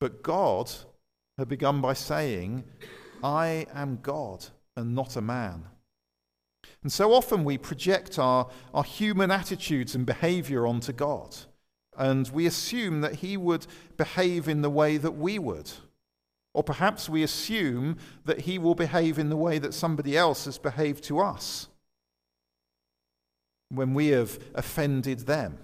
But 0.00 0.22
God 0.22 0.70
had 1.36 1.48
begun 1.48 1.80
by 1.80 1.92
saying, 1.92 2.64
I 3.22 3.66
am 3.74 3.98
God 4.02 4.46
and 4.76 4.94
not 4.94 5.16
a 5.16 5.20
man. 5.20 5.66
And 6.82 6.92
so 6.92 7.12
often 7.12 7.44
we 7.44 7.58
project 7.58 8.18
our, 8.18 8.48
our 8.72 8.84
human 8.84 9.30
attitudes 9.30 9.94
and 9.94 10.06
behavior 10.06 10.66
onto 10.66 10.92
God, 10.92 11.36
and 11.98 12.28
we 12.28 12.46
assume 12.46 13.00
that 13.02 13.16
He 13.16 13.36
would 13.36 13.66
behave 13.96 14.48
in 14.48 14.62
the 14.62 14.70
way 14.70 14.96
that 14.96 15.12
we 15.12 15.38
would. 15.38 15.70
Or 16.54 16.62
perhaps 16.62 17.08
we 17.08 17.22
assume 17.22 17.98
that 18.24 18.42
He 18.42 18.58
will 18.58 18.74
behave 18.74 19.18
in 19.18 19.28
the 19.28 19.36
way 19.36 19.58
that 19.58 19.74
somebody 19.74 20.16
else 20.16 20.46
has 20.46 20.56
behaved 20.56 21.04
to 21.04 21.18
us 21.18 21.68
when 23.68 23.92
we 23.92 24.08
have 24.08 24.38
offended 24.54 25.20
them. 25.20 25.58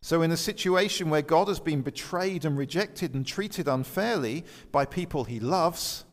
So, 0.00 0.22
in 0.22 0.32
a 0.32 0.36
situation 0.36 1.10
where 1.10 1.22
God 1.22 1.46
has 1.46 1.60
been 1.60 1.82
betrayed 1.82 2.44
and 2.44 2.58
rejected 2.58 3.14
and 3.14 3.24
treated 3.24 3.68
unfairly 3.68 4.44
by 4.72 4.84
people 4.84 5.24
he 5.24 5.38
loves, 5.38 6.04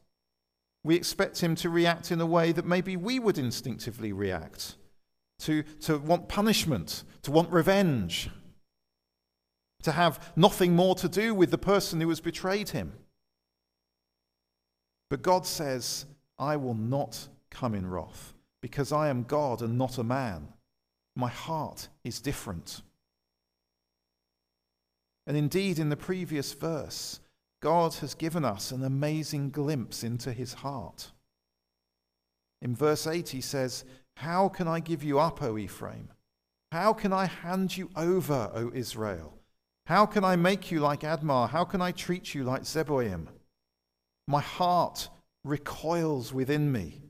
we 0.84 0.96
expect 0.96 1.42
him 1.42 1.56
to 1.56 1.72
react 1.72 2.12
in 2.12 2.22
a 2.22 2.26
way 2.26 2.52
that 2.52 2.66
maybe 2.66 2.96
we 2.96 3.18
would 3.18 3.40
instinctively 3.40 4.14
react 4.14 4.76
to, 5.40 5.64
to 5.82 5.98
want 5.98 6.28
punishment, 6.28 7.04
to 7.24 7.32
want 7.32 7.52
revenge, 7.52 8.30
to 9.84 9.92
have 9.92 10.32
nothing 10.36 10.76
more 10.76 10.96
to 10.96 11.10
do 11.10 11.34
with 11.34 11.52
the 11.52 11.58
person 11.58 12.02
who 12.02 12.10
has 12.10 12.20
betrayed 12.20 12.70
him. 12.70 12.94
But 15.10 15.22
God 15.22 15.46
says, 15.46 16.06
I 16.38 16.58
will 16.58 16.76
not 16.76 17.28
come 17.50 17.74
in 17.74 17.90
wrath, 17.90 18.34
because 18.62 18.92
I 18.92 19.10
am 19.10 19.24
God 19.24 19.62
and 19.62 19.78
not 19.78 19.98
a 19.98 20.04
man. 20.04 20.50
My 21.16 21.30
heart 21.30 21.90
is 22.04 22.22
different. 22.22 22.82
And 25.26 25.36
indeed, 25.36 25.80
in 25.80 25.90
the 25.90 25.98
previous 25.98 26.54
verse, 26.54 27.20
God 27.62 27.94
has 27.96 28.16
given 28.16 28.46
us 28.46 28.72
an 28.72 28.84
amazing 28.84 29.52
glimpse 29.52 30.04
into 30.04 30.32
his 30.32 30.54
heart. 30.54 31.12
In 32.62 32.76
verse 32.76 33.06
8, 33.08 33.30
he 33.30 33.42
says, 33.42 33.86
How 34.20 34.50
can 34.50 34.68
I 34.68 34.82
give 34.82 35.02
you 35.02 35.18
up, 35.18 35.42
O 35.42 35.58
Ephraim? 35.58 36.10
How 36.74 36.92
can 36.92 37.14
I 37.14 37.26
hand 37.26 37.78
you 37.78 37.90
over, 37.96 38.52
O 38.54 38.70
Israel? 38.74 39.38
How 39.86 40.06
can 40.06 40.26
I 40.26 40.36
make 40.36 40.72
you 40.72 40.82
like 40.82 41.02
Admah? 41.02 41.50
How 41.50 41.64
can 41.64 41.82
I 41.82 41.94
treat 41.94 42.36
you 42.36 42.44
like 42.44 42.64
Zeboim? 42.64 43.28
My 44.28 44.42
heart 44.42 45.08
recoils 45.46 46.34
within 46.34 46.70
me. 46.70 47.02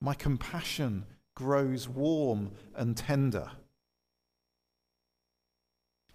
My 0.00 0.14
compassion 0.14 1.04
grows 1.36 1.86
warm 1.90 2.52
and 2.74 2.96
tender. 2.96 3.50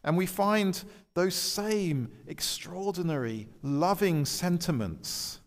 And 0.03 0.17
we 0.17 0.25
find 0.25 0.84
those 1.13 1.36
same 1.36 2.12
extraordinary, 2.25 3.48
loving 3.62 4.25
sentiments 4.25 5.39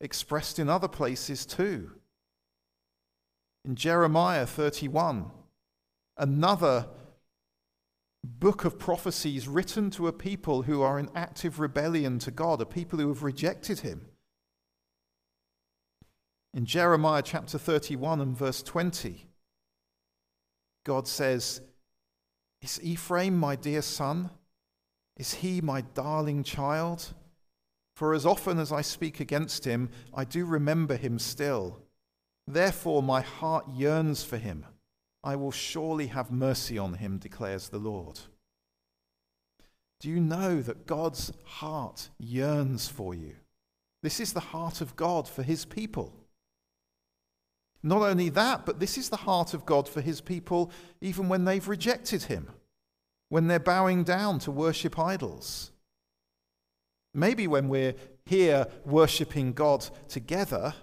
expressed 0.00 0.58
in 0.58 0.68
other 0.68 0.88
places 0.88 1.46
too. 1.46 1.92
In 3.64 3.76
Jeremiah 3.76 4.46
31, 4.46 5.30
another 6.16 6.86
book 8.22 8.64
of 8.64 8.78
prophecies 8.78 9.48
written 9.48 9.90
to 9.90 10.08
a 10.08 10.12
people 10.12 10.62
who 10.62 10.82
are 10.82 10.98
in 10.98 11.10
active 11.14 11.58
rebellion 11.58 12.18
to 12.20 12.30
God, 12.30 12.60
a 12.60 12.66
people 12.66 12.98
who 12.98 13.08
have 13.08 13.22
rejected 13.22 13.80
Him. 13.80 14.06
In 16.52 16.66
Jeremiah 16.66 17.22
chapter 17.22 17.58
31 17.58 18.20
and 18.20 18.36
verse 18.36 18.62
20, 18.62 19.26
God 20.84 21.08
says, 21.08 21.60
is 22.64 22.80
Ephraim 22.82 23.36
my 23.36 23.56
dear 23.56 23.82
son? 23.82 24.30
Is 25.18 25.34
he 25.34 25.60
my 25.60 25.82
darling 25.82 26.42
child? 26.42 27.12
For 27.94 28.14
as 28.14 28.24
often 28.24 28.58
as 28.58 28.72
I 28.72 28.80
speak 28.80 29.20
against 29.20 29.66
him, 29.66 29.90
I 30.14 30.24
do 30.24 30.46
remember 30.46 30.96
him 30.96 31.18
still. 31.18 31.83
Therefore, 32.46 33.02
my 33.02 33.20
heart 33.20 33.66
yearns 33.68 34.22
for 34.22 34.36
him. 34.36 34.66
I 35.22 35.36
will 35.36 35.52
surely 35.52 36.08
have 36.08 36.30
mercy 36.30 36.76
on 36.78 36.94
him, 36.94 37.18
declares 37.18 37.68
the 37.68 37.78
Lord. 37.78 38.20
Do 40.00 40.10
you 40.10 40.20
know 40.20 40.60
that 40.60 40.86
God's 40.86 41.32
heart 41.44 42.10
yearns 42.18 42.88
for 42.88 43.14
you? 43.14 43.36
This 44.02 44.20
is 44.20 44.34
the 44.34 44.40
heart 44.40 44.82
of 44.82 44.96
God 44.96 45.26
for 45.26 45.42
his 45.42 45.64
people. 45.64 46.12
Not 47.82 48.02
only 48.02 48.28
that, 48.30 48.66
but 48.66 48.80
this 48.80 48.98
is 48.98 49.08
the 49.08 49.16
heart 49.16 49.54
of 49.54 49.64
God 49.64 49.88
for 49.88 50.02
his 50.02 50.20
people 50.20 50.70
even 51.00 51.28
when 51.28 51.46
they've 51.46 51.66
rejected 51.66 52.24
him, 52.24 52.50
when 53.30 53.46
they're 53.46 53.58
bowing 53.58 54.04
down 54.04 54.38
to 54.40 54.50
worship 54.50 54.98
idols. 54.98 55.70
Maybe 57.14 57.46
when 57.46 57.68
we're 57.68 57.94
here 58.26 58.66
worshipping 58.84 59.52
God 59.52 59.86
together, 60.08 60.74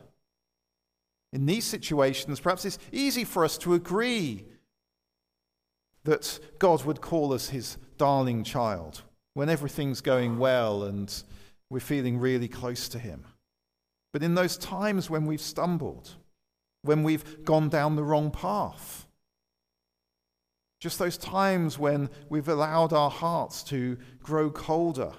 in 1.34 1.46
these 1.46 1.64
situations, 1.64 2.40
perhaps 2.40 2.66
it's 2.66 2.80
easy 2.92 3.24
for 3.24 3.46
us 3.46 3.58
to 3.60 3.74
agree 3.74 4.46
that 6.04 6.40
God 6.60 6.84
would 6.84 7.02
call 7.02 7.34
us 7.34 7.50
his 7.50 7.78
darling 7.98 8.44
child 8.44 9.04
when 9.34 9.50
everything's 9.50 10.02
going 10.02 10.40
well 10.40 10.84
and 10.84 11.24
we're 11.70 11.80
feeling 11.80 12.18
really 12.18 12.48
close 12.48 12.90
to 12.90 13.00
him. 13.00 13.24
But 14.12 14.24
in 14.24 14.36
those 14.36 14.58
times 14.58 15.10
when 15.10 15.26
we've 15.26 15.42
stumbled, 15.42 16.16
when 16.82 17.04
we've 17.04 17.46
gone 17.46 17.70
down 17.70 17.96
the 17.96 18.04
wrong 18.04 18.32
path. 18.32 19.06
Just 20.80 20.98
those 20.98 21.18
times 21.18 21.78
when 21.78 22.10
we've 22.28 22.48
allowed 22.48 22.92
our 22.92 23.12
hearts 23.12 23.64
to 23.66 23.98
grow 24.24 24.50
colder, 24.50 25.12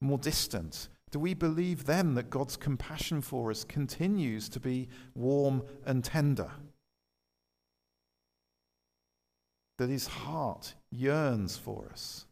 more 0.00 0.18
distant. 0.18 0.88
Do 1.14 1.20
we 1.20 1.32
believe 1.32 1.84
then 1.84 2.14
that 2.14 2.28
God's 2.28 2.56
compassion 2.56 3.20
for 3.20 3.52
us 3.52 3.62
continues 3.62 4.48
to 4.48 4.58
be 4.58 4.88
warm 5.14 5.62
and 5.86 6.02
tender? 6.02 6.50
That 9.78 9.90
his 9.90 10.08
heart 10.08 10.74
yearns 10.90 11.56
for 11.56 11.86
us. 11.92 12.26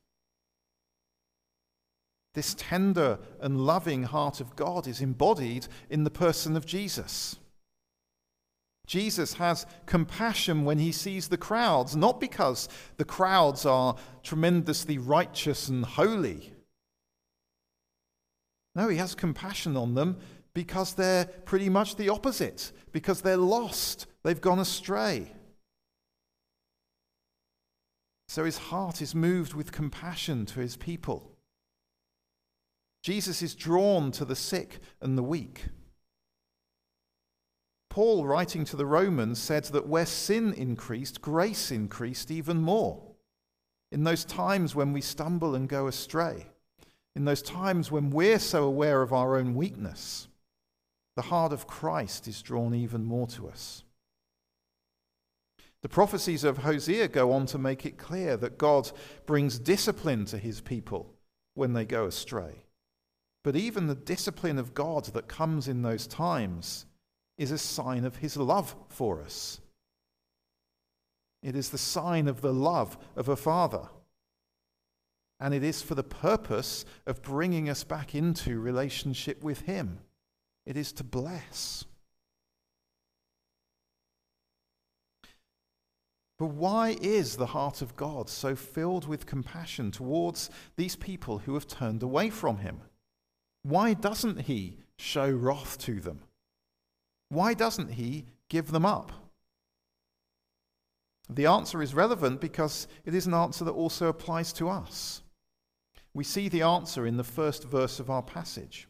This 2.34 2.56
tender 2.58 3.20
and 3.40 3.64
loving 3.64 4.02
heart 4.02 4.40
of 4.40 4.56
God 4.56 4.88
is 4.88 5.00
embodied 5.00 5.68
in 5.88 6.02
the 6.02 6.10
person 6.10 6.56
of 6.56 6.66
Jesus. 6.66 7.36
Jesus 8.88 9.34
has 9.34 9.64
compassion 9.86 10.64
when 10.64 10.80
he 10.80 10.90
sees 10.90 11.28
the 11.28 11.36
crowds, 11.36 11.94
not 11.94 12.18
because 12.18 12.68
the 12.96 13.04
crowds 13.04 13.64
are 13.64 13.94
tremendously 14.24 14.98
righteous 14.98 15.68
and 15.68 15.84
holy. 15.84 16.51
No, 18.74 18.88
he 18.88 18.96
has 18.96 19.14
compassion 19.14 19.76
on 19.76 19.94
them 19.94 20.16
because 20.54 20.94
they're 20.94 21.24
pretty 21.24 21.68
much 21.68 21.96
the 21.96 22.08
opposite, 22.08 22.72
because 22.92 23.20
they're 23.20 23.36
lost, 23.36 24.06
they've 24.22 24.40
gone 24.40 24.58
astray. 24.58 25.32
So 28.28 28.44
his 28.44 28.58
heart 28.58 29.02
is 29.02 29.14
moved 29.14 29.52
with 29.52 29.72
compassion 29.72 30.46
to 30.46 30.60
his 30.60 30.76
people. 30.76 31.36
Jesus 33.02 33.42
is 33.42 33.54
drawn 33.54 34.10
to 34.12 34.24
the 34.24 34.36
sick 34.36 34.78
and 35.00 35.18
the 35.18 35.22
weak. 35.22 35.66
Paul, 37.90 38.24
writing 38.24 38.64
to 38.66 38.76
the 38.76 38.86
Romans, 38.86 39.38
said 39.38 39.64
that 39.64 39.86
where 39.86 40.06
sin 40.06 40.54
increased, 40.54 41.20
grace 41.20 41.70
increased 41.70 42.30
even 42.30 42.62
more. 42.62 43.02
In 43.90 44.04
those 44.04 44.24
times 44.24 44.74
when 44.74 44.94
we 44.94 45.02
stumble 45.02 45.54
and 45.54 45.68
go 45.68 45.86
astray, 45.86 46.46
in 47.14 47.24
those 47.24 47.42
times 47.42 47.90
when 47.90 48.10
we're 48.10 48.38
so 48.38 48.64
aware 48.64 49.02
of 49.02 49.12
our 49.12 49.36
own 49.36 49.54
weakness, 49.54 50.28
the 51.16 51.22
heart 51.22 51.52
of 51.52 51.66
Christ 51.66 52.26
is 52.26 52.42
drawn 52.42 52.74
even 52.74 53.04
more 53.04 53.26
to 53.28 53.48
us. 53.48 53.84
The 55.82 55.88
prophecies 55.88 56.44
of 56.44 56.58
Hosea 56.58 57.08
go 57.08 57.32
on 57.32 57.46
to 57.46 57.58
make 57.58 57.84
it 57.84 57.98
clear 57.98 58.36
that 58.36 58.56
God 58.56 58.90
brings 59.26 59.58
discipline 59.58 60.24
to 60.26 60.38
his 60.38 60.60
people 60.60 61.12
when 61.54 61.72
they 61.72 61.84
go 61.84 62.06
astray. 62.06 62.64
But 63.42 63.56
even 63.56 63.88
the 63.88 63.94
discipline 63.96 64.58
of 64.58 64.74
God 64.74 65.06
that 65.06 65.26
comes 65.26 65.66
in 65.66 65.82
those 65.82 66.06
times 66.06 66.86
is 67.36 67.50
a 67.50 67.58
sign 67.58 68.04
of 68.04 68.16
his 68.16 68.36
love 68.36 68.74
for 68.88 69.20
us. 69.20 69.60
It 71.42 71.56
is 71.56 71.70
the 71.70 71.78
sign 71.78 72.28
of 72.28 72.40
the 72.40 72.52
love 72.52 72.96
of 73.16 73.28
a 73.28 73.36
father. 73.36 73.88
And 75.42 75.52
it 75.52 75.64
is 75.64 75.82
for 75.82 75.96
the 75.96 76.04
purpose 76.04 76.84
of 77.04 77.20
bringing 77.20 77.68
us 77.68 77.82
back 77.82 78.14
into 78.14 78.60
relationship 78.60 79.42
with 79.42 79.62
him. 79.62 79.98
It 80.64 80.76
is 80.76 80.92
to 80.92 81.04
bless. 81.04 81.84
But 86.38 86.46
why 86.46 86.96
is 87.00 87.36
the 87.36 87.46
heart 87.46 87.82
of 87.82 87.96
God 87.96 88.28
so 88.28 88.54
filled 88.54 89.08
with 89.08 89.26
compassion 89.26 89.90
towards 89.90 90.48
these 90.76 90.94
people 90.94 91.38
who 91.38 91.54
have 91.54 91.66
turned 91.66 92.04
away 92.04 92.30
from 92.30 92.58
him? 92.58 92.82
Why 93.64 93.94
doesn't 93.94 94.42
he 94.42 94.78
show 94.96 95.28
wrath 95.28 95.76
to 95.78 95.98
them? 95.98 96.20
Why 97.30 97.52
doesn't 97.52 97.94
he 97.94 98.26
give 98.48 98.70
them 98.70 98.86
up? 98.86 99.10
The 101.28 101.46
answer 101.46 101.82
is 101.82 101.94
relevant 101.94 102.40
because 102.40 102.86
it 103.04 103.12
is 103.12 103.26
an 103.26 103.34
answer 103.34 103.64
that 103.64 103.72
also 103.72 104.06
applies 104.06 104.52
to 104.52 104.68
us. 104.68 105.21
We 106.14 106.24
see 106.24 106.48
the 106.48 106.62
answer 106.62 107.06
in 107.06 107.16
the 107.16 107.24
first 107.24 107.64
verse 107.64 107.98
of 107.98 108.10
our 108.10 108.22
passage. 108.22 108.88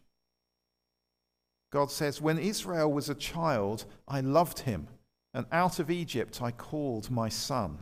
God 1.70 1.90
says, 1.90 2.20
When 2.20 2.38
Israel 2.38 2.92
was 2.92 3.08
a 3.08 3.14
child, 3.14 3.84
I 4.06 4.20
loved 4.20 4.60
him, 4.60 4.88
and 5.32 5.46
out 5.52 5.78
of 5.78 5.90
Egypt 5.90 6.42
I 6.42 6.50
called 6.50 7.10
my 7.10 7.28
son. 7.28 7.78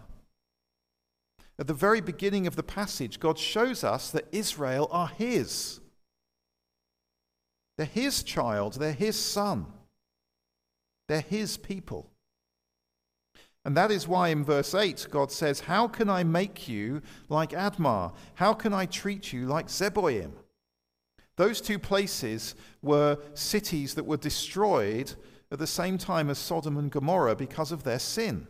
At 1.59 1.66
the 1.66 1.74
very 1.74 2.00
beginning 2.00 2.46
of 2.46 2.57
the 2.57 2.62
passage, 2.62 3.20
God 3.20 3.38
shows 3.38 3.85
us 3.85 4.11
that 4.11 4.29
Israel 4.33 4.88
are 4.90 5.09
his. 5.09 5.81
They're 7.76 7.87
his 7.87 8.22
child, 8.22 8.74
they're 8.74 8.92
his 8.92 9.18
son. 9.18 9.66
They're 11.09 11.20
his 11.20 11.57
people. 11.57 12.11
And 13.64 13.77
that 13.77 13.90
is 13.90 14.09
why 14.09 14.29
in 14.29 14.44
verse 14.44 14.75
8 14.75 15.09
God 15.11 15.31
says, 15.31 15.61
How 15.61 15.87
can 15.87 16.09
I 16.09 16.25
make 16.25 16.68
you 16.68 17.03
like 17.29 17.51
Admah? 17.51 18.14
How 18.35 18.55
can 18.55 18.73
I 18.73 18.87
treat 18.87 19.33
you 19.33 19.46
like 19.46 19.66
Zeboim? 19.66 20.33
Those 21.37 21.61
two 21.61 21.79
places 21.79 22.55
were 22.83 23.18
cities 23.33 23.94
that 23.94 24.05
were 24.05 24.18
destroyed 24.18 25.14
at 25.51 25.59
the 25.59 25.66
same 25.66 25.96
time 25.96 26.29
as 26.29 26.38
Sodom 26.38 26.77
and 26.77 26.90
Gomorrah 26.90 27.35
because 27.35 27.73
of 27.73 27.83
their 27.83 27.99
sin. 27.99 28.46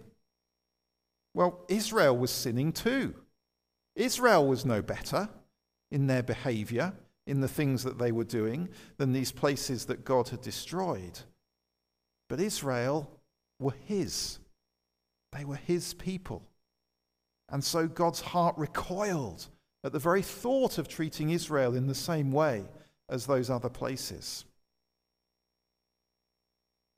Well, 1.34 1.64
Israel 1.68 2.16
was 2.16 2.32
sinning 2.32 2.72
too. 2.72 3.14
Israel 3.94 4.46
was 4.46 4.64
no 4.64 4.82
better 4.82 5.28
in 5.92 6.08
their 6.08 6.24
behavior, 6.24 6.92
in 7.26 7.40
the 7.40 7.46
things 7.46 7.84
that 7.84 7.98
they 7.98 8.10
were 8.10 8.24
doing, 8.24 8.68
than 8.96 9.12
these 9.12 9.30
places 9.30 9.84
that 9.84 10.04
God 10.04 10.28
had 10.30 10.40
destroyed. 10.40 11.20
But 12.28 12.40
Israel 12.40 13.08
were 13.60 13.74
his. 13.86 14.39
They 15.32 15.44
were 15.44 15.56
his 15.56 15.94
people. 15.94 16.42
And 17.48 17.64
so 17.64 17.86
God's 17.86 18.20
heart 18.20 18.56
recoiled 18.58 19.48
at 19.82 19.92
the 19.92 19.98
very 19.98 20.22
thought 20.22 20.78
of 20.78 20.88
treating 20.88 21.30
Israel 21.30 21.74
in 21.74 21.86
the 21.86 21.94
same 21.94 22.32
way 22.32 22.64
as 23.08 23.26
those 23.26 23.50
other 23.50 23.68
places. 23.68 24.44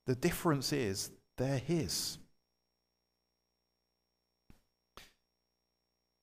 The 0.06 0.14
difference 0.14 0.72
is 0.72 1.10
they're 1.38 1.58
his. 1.58 2.18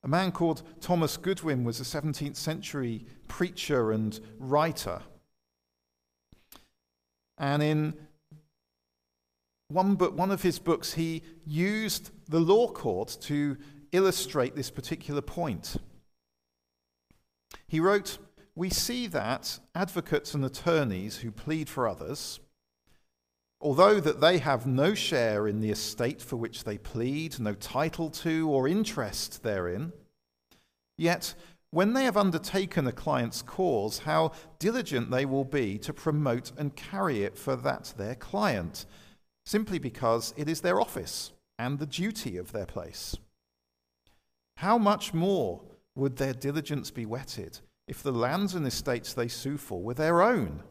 A 0.02 0.08
man 0.08 0.32
called 0.32 0.62
Thomas 0.80 1.16
Goodwin 1.16 1.64
was 1.64 1.80
a 1.80 1.84
17th 1.84 2.36
century 2.36 3.04
preacher 3.28 3.92
and 3.92 4.18
writer. 4.38 5.02
And 7.36 7.62
in 7.62 7.94
one, 9.70 9.94
book, 9.94 10.16
one 10.16 10.30
of 10.30 10.42
his 10.42 10.58
books, 10.58 10.94
he 10.94 11.22
used 11.46 12.10
the 12.28 12.40
law 12.40 12.68
court 12.68 13.16
to 13.22 13.56
illustrate 13.92 14.56
this 14.56 14.70
particular 14.70 15.20
point. 15.20 15.76
He 17.66 17.80
wrote, 17.80 18.18
We 18.54 18.70
see 18.70 19.06
that 19.08 19.60
advocates 19.74 20.34
and 20.34 20.44
attorneys 20.44 21.18
who 21.18 21.30
plead 21.30 21.68
for 21.68 21.86
others, 21.86 22.40
although 23.60 24.00
that 24.00 24.20
they 24.20 24.38
have 24.38 24.66
no 24.66 24.94
share 24.94 25.46
in 25.46 25.60
the 25.60 25.70
estate 25.70 26.20
for 26.20 26.36
which 26.36 26.64
they 26.64 26.78
plead, 26.78 27.38
no 27.38 27.54
title 27.54 28.10
to 28.10 28.48
or 28.50 28.66
interest 28.66 29.42
therein, 29.42 29.92
yet 30.98 31.34
when 31.70 31.92
they 31.92 32.02
have 32.02 32.16
undertaken 32.16 32.88
a 32.88 32.92
client's 32.92 33.42
cause, 33.42 34.00
how 34.00 34.32
diligent 34.58 35.12
they 35.12 35.24
will 35.24 35.44
be 35.44 35.78
to 35.78 35.92
promote 35.92 36.50
and 36.58 36.74
carry 36.74 37.22
it 37.22 37.38
for 37.38 37.54
that 37.54 37.94
their 37.96 38.16
client 38.16 38.86
simply 39.50 39.80
because 39.80 40.32
it 40.36 40.48
is 40.48 40.60
their 40.60 40.80
office 40.80 41.32
and 41.58 41.80
the 41.80 41.92
duty 42.00 42.36
of 42.36 42.52
their 42.52 42.66
place. 42.66 43.16
How 44.58 44.78
much 44.78 45.12
more 45.12 45.60
would 45.96 46.18
their 46.18 46.32
diligence 46.32 46.92
be 46.92 47.04
whetted 47.04 47.58
if 47.88 48.00
the 48.00 48.12
lands 48.12 48.54
and 48.54 48.64
estates 48.64 49.12
they 49.12 49.26
sue 49.26 49.56
for 49.56 49.82
were 49.82 49.94
their 49.94 50.22
own, 50.22 50.62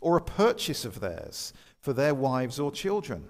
or 0.00 0.16
a 0.16 0.22
purchase 0.22 0.84
of 0.84 1.00
theirs 1.00 1.52
for 1.80 1.92
their 1.92 2.14
wives 2.14 2.60
or 2.60 2.70
children? 2.70 3.24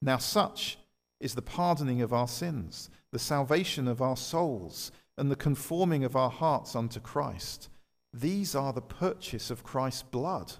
Now, 0.00 0.18
such 0.18 0.78
is 1.18 1.34
the 1.34 1.42
pardoning 1.42 2.00
of 2.00 2.12
our 2.12 2.28
sins, 2.28 2.90
the 3.10 3.18
salvation 3.18 3.88
of 3.88 4.00
our 4.00 4.16
souls, 4.16 4.92
and 5.18 5.32
the 5.32 5.42
conforming 5.48 6.04
of 6.04 6.14
our 6.14 6.30
hearts 6.30 6.76
unto 6.76 7.00
Christ. 7.00 7.68
These 8.14 8.54
are 8.54 8.72
the 8.72 8.82
purchase 8.82 9.50
of 9.50 9.64
Christ's 9.64 10.04
blood 10.04 10.52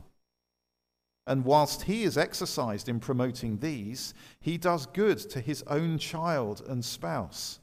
and 1.31 1.45
whilst 1.45 1.83
he 1.83 2.03
is 2.03 2.19
exercised 2.19 2.89
in 2.89 2.99
promoting 2.99 3.59
these, 3.59 4.15
he 4.41 4.59
does 4.59 4.87
good 4.87 5.17
to 5.31 5.41
his 5.41 5.63
own 5.69 5.97
child 5.97 6.61
and 6.69 6.85
spouse, 6.85 7.61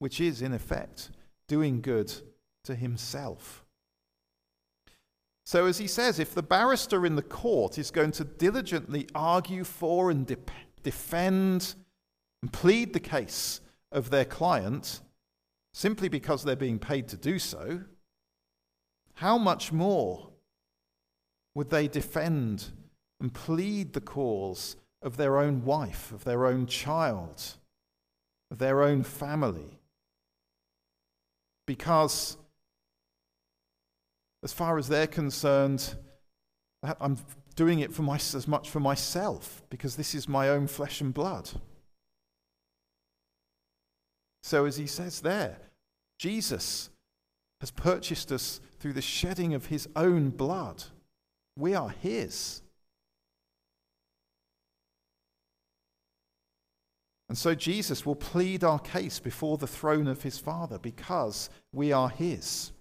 which 0.00 0.20
is, 0.20 0.42
in 0.42 0.52
effect, 0.52 1.08
doing 1.48 1.80
good 1.80 2.12
to 2.64 2.74
himself. 2.74 3.64
So, 5.46 5.64
as 5.64 5.78
he 5.78 5.86
says, 5.86 6.18
if 6.18 6.34
the 6.34 6.42
barrister 6.42 7.06
in 7.06 7.16
the 7.16 7.22
court 7.22 7.78
is 7.78 7.90
going 7.90 8.10
to 8.12 8.24
diligently 8.24 9.08
argue 9.14 9.64
for 9.64 10.10
and 10.10 10.26
de- 10.26 10.36
defend 10.82 11.74
and 12.42 12.52
plead 12.52 12.92
the 12.92 13.00
case 13.00 13.62
of 13.90 14.10
their 14.10 14.26
client 14.26 15.00
simply 15.72 16.10
because 16.10 16.44
they're 16.44 16.54
being 16.54 16.78
paid 16.78 17.08
to 17.08 17.16
do 17.16 17.38
so, 17.38 17.80
how 19.14 19.38
much 19.38 19.72
more 19.72 20.32
would 21.54 21.70
they 21.70 21.88
defend 21.88 22.72
and 23.20 23.32
plead 23.32 23.92
the 23.92 24.00
cause 24.00 24.76
of 25.02 25.16
their 25.16 25.38
own 25.38 25.64
wife, 25.64 26.12
of 26.12 26.24
their 26.24 26.46
own 26.46 26.66
child, 26.66 27.54
of 28.50 28.58
their 28.58 28.82
own 28.82 29.02
family. 29.02 29.78
Because, 31.66 32.36
as 34.42 34.52
far 34.52 34.78
as 34.78 34.88
they're 34.88 35.06
concerned, 35.06 35.94
I'm 37.00 37.18
doing 37.56 37.80
it 37.80 37.92
for 37.92 38.02
my, 38.02 38.16
as 38.16 38.46
much 38.46 38.70
for 38.70 38.80
myself, 38.80 39.62
because 39.70 39.96
this 39.96 40.14
is 40.14 40.28
my 40.28 40.48
own 40.48 40.66
flesh 40.66 41.00
and 41.00 41.12
blood. 41.12 41.50
So, 44.42 44.64
as 44.64 44.76
he 44.76 44.86
says 44.86 45.22
there, 45.22 45.58
Jesus 46.18 46.90
has 47.60 47.70
purchased 47.70 48.30
us 48.30 48.60
through 48.78 48.92
the 48.92 49.02
shedding 49.02 49.54
of 49.54 49.66
his 49.66 49.88
own 49.96 50.30
blood. 50.30 50.84
We 51.58 51.74
are 51.74 51.88
his. 51.88 52.62
And 57.28 57.36
so 57.36 57.54
Jesus 57.54 58.06
will 58.06 58.14
plead 58.14 58.62
our 58.62 58.78
case 58.78 59.18
before 59.18 59.58
the 59.58 59.66
throne 59.66 60.06
of 60.06 60.22
his 60.22 60.38
Father 60.38 60.78
because 60.78 61.50
we 61.72 61.92
are 61.92 62.08
his. 62.08 62.72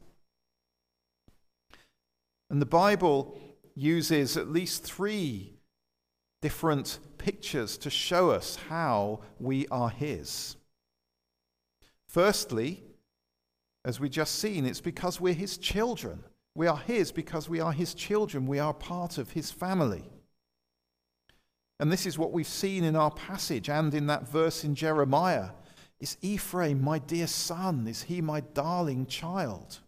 And 2.50 2.62
the 2.62 2.68
Bible 2.68 3.40
uses 3.74 4.38
at 4.38 4.50
least 4.50 4.84
three 4.84 5.56
different 6.42 7.00
pictures 7.18 7.78
to 7.80 7.90
show 7.90 8.30
us 8.30 8.56
how 8.70 9.22
we 9.40 9.68
are 9.70 9.90
his. 9.90 10.56
Firstly, 12.08 12.84
as 13.84 14.00
we 14.00 14.10
just 14.10 14.36
seen, 14.36 14.66
it's 14.66 14.82
because 14.82 15.20
we're 15.20 15.34
his 15.34 15.58
children. 15.58 16.24
We 16.54 16.68
are 16.68 16.78
his 16.78 17.12
because 17.12 17.50
we 17.50 17.60
are 17.60 17.72
his 17.72 17.94
children. 17.94 18.46
We 18.46 18.60
are 18.60 18.74
part 18.74 19.18
of 19.18 19.32
his 19.32 19.52
family. 19.52 20.04
And 21.80 21.92
this 21.92 22.06
is 22.06 22.18
what 22.18 22.32
we've 22.32 22.48
seen 22.48 22.84
in 22.84 22.96
our 22.96 23.12
passage 23.12 23.70
and 23.70 23.94
in 23.94 24.08
that 24.08 24.28
verse 24.28 24.64
in 24.64 24.76
Jeremiah. 24.76 25.50
Is 26.00 26.18
Ephraim 26.22 26.82
my 26.82 27.00
dear 27.00 27.28
son? 27.28 27.88
Is 27.88 28.04
he 28.04 28.22
my 28.22 28.42
darling 28.42 29.06
child? 29.08 29.80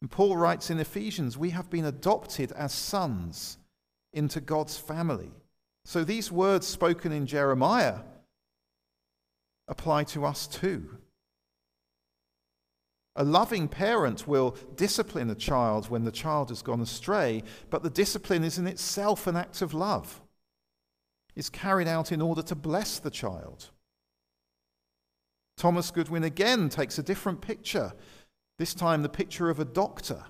And 0.00 0.10
Paul 0.10 0.36
writes 0.36 0.70
in 0.70 0.78
Ephesians, 0.78 1.36
we 1.36 1.50
have 1.50 1.70
been 1.70 1.84
adopted 1.84 2.52
as 2.52 2.72
sons 2.72 3.58
into 4.12 4.40
God's 4.40 4.78
family. 4.78 5.32
So 5.84 6.04
these 6.04 6.30
words 6.30 6.66
spoken 6.66 7.12
in 7.12 7.26
Jeremiah 7.26 8.00
apply 9.66 10.04
to 10.04 10.24
us 10.24 10.46
too. 10.46 10.98
A 13.16 13.24
loving 13.24 13.66
parent 13.66 14.28
will 14.28 14.56
discipline 14.76 15.28
a 15.30 15.34
child 15.34 15.90
when 15.90 16.04
the 16.04 16.12
child 16.12 16.50
has 16.50 16.62
gone 16.62 16.80
astray, 16.80 17.42
but 17.68 17.82
the 17.82 17.90
discipline 17.90 18.44
is 18.44 18.58
in 18.58 18.68
itself 18.68 19.26
an 19.26 19.36
act 19.36 19.60
of 19.60 19.74
love 19.74 20.20
is 21.38 21.48
carried 21.48 21.86
out 21.86 22.10
in 22.10 22.20
order 22.20 22.42
to 22.42 22.56
bless 22.56 22.98
the 22.98 23.10
child. 23.10 23.70
Thomas 25.56 25.92
Goodwin 25.92 26.24
again 26.24 26.68
takes 26.68 26.98
a 26.98 27.02
different 27.02 27.40
picture, 27.40 27.92
this 28.58 28.74
time 28.74 29.02
the 29.02 29.08
picture 29.08 29.48
of 29.48 29.60
a 29.60 29.64
doctor. 29.64 30.24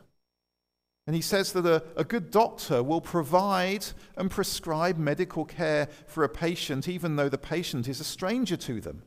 And 1.06 1.16
he 1.16 1.22
says 1.22 1.54
that 1.54 1.64
a, 1.64 1.82
a, 1.96 2.04
good 2.04 2.30
doctor 2.30 2.82
will 2.82 3.00
provide 3.00 3.86
and 4.16 4.30
prescribe 4.30 4.98
medical 4.98 5.46
care 5.46 5.88
for 6.06 6.24
a 6.24 6.28
patient, 6.28 6.86
even 6.86 7.16
though 7.16 7.30
the 7.30 7.38
patient 7.38 7.88
is 7.88 8.00
a 8.00 8.04
stranger 8.04 8.58
to 8.58 8.78
them. 8.82 9.02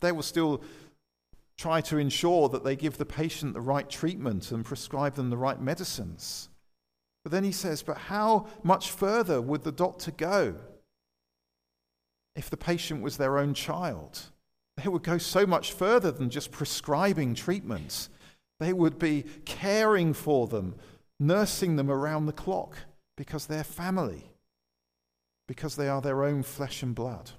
They 0.00 0.10
will 0.10 0.24
still 0.24 0.64
try 1.56 1.80
to 1.82 1.98
ensure 1.98 2.48
that 2.48 2.64
they 2.64 2.74
give 2.74 2.98
the 2.98 3.06
patient 3.06 3.54
the 3.54 3.60
right 3.60 3.88
treatment 3.88 4.50
and 4.50 4.64
prescribe 4.64 5.14
them 5.14 5.30
the 5.30 5.36
right 5.36 5.60
medicines. 5.60 6.48
But 7.22 7.30
then 7.30 7.44
he 7.44 7.52
says, 7.52 7.84
but 7.84 7.96
how 7.96 8.48
much 8.64 8.90
further 8.90 9.40
would 9.40 9.62
the 9.62 9.70
doctor 9.70 10.10
go? 10.10 10.56
If 12.34 12.50
the 12.50 12.56
patient 12.56 13.02
was 13.02 13.16
their 13.16 13.38
own 13.38 13.54
child. 13.54 14.30
They 14.76 14.88
would 14.88 15.02
go 15.02 15.18
so 15.18 15.46
much 15.46 15.72
further 15.72 16.10
than 16.10 16.30
just 16.30 16.50
prescribing 16.50 17.34
treatments. 17.34 18.08
They 18.58 18.72
would 18.72 18.98
be 18.98 19.24
caring 19.44 20.12
for 20.12 20.46
them, 20.46 20.76
nursing 21.18 21.76
them 21.76 21.90
around 21.90 22.26
the 22.26 22.32
clock 22.32 22.76
because 23.16 23.46
they're 23.46 23.64
family, 23.64 24.30
because 25.46 25.76
they 25.76 25.88
are 25.88 26.00
their 26.00 26.24
own 26.24 26.42
flesh 26.42 26.82
and 26.82 26.94
blood. 26.94 27.32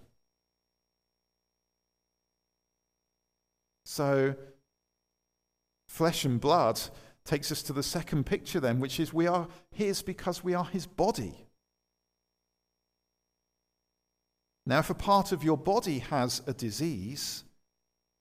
So, 3.86 4.36
flesh 5.88 6.24
and 6.24 6.40
blood 6.40 6.80
takes 7.26 7.52
us 7.52 7.62
to 7.64 7.74
the 7.74 7.84
second 7.84 8.26
picture, 8.26 8.60
then, 8.60 8.80
which 8.80 9.00
is 9.00 9.14
we 9.14 9.28
are 9.28 9.48
his 9.72 10.02
because 10.02 10.44
we 10.44 10.54
are 10.54 10.66
his 10.66 10.86
body. 10.86 11.48
Now, 14.66 14.80
if 14.80 14.90
a 14.90 14.96
part 14.96 15.32
of 15.32 15.44
your 15.44 15.58
body 15.58 16.00
has 16.00 16.42
a 16.46 16.54
disease, 16.54 17.44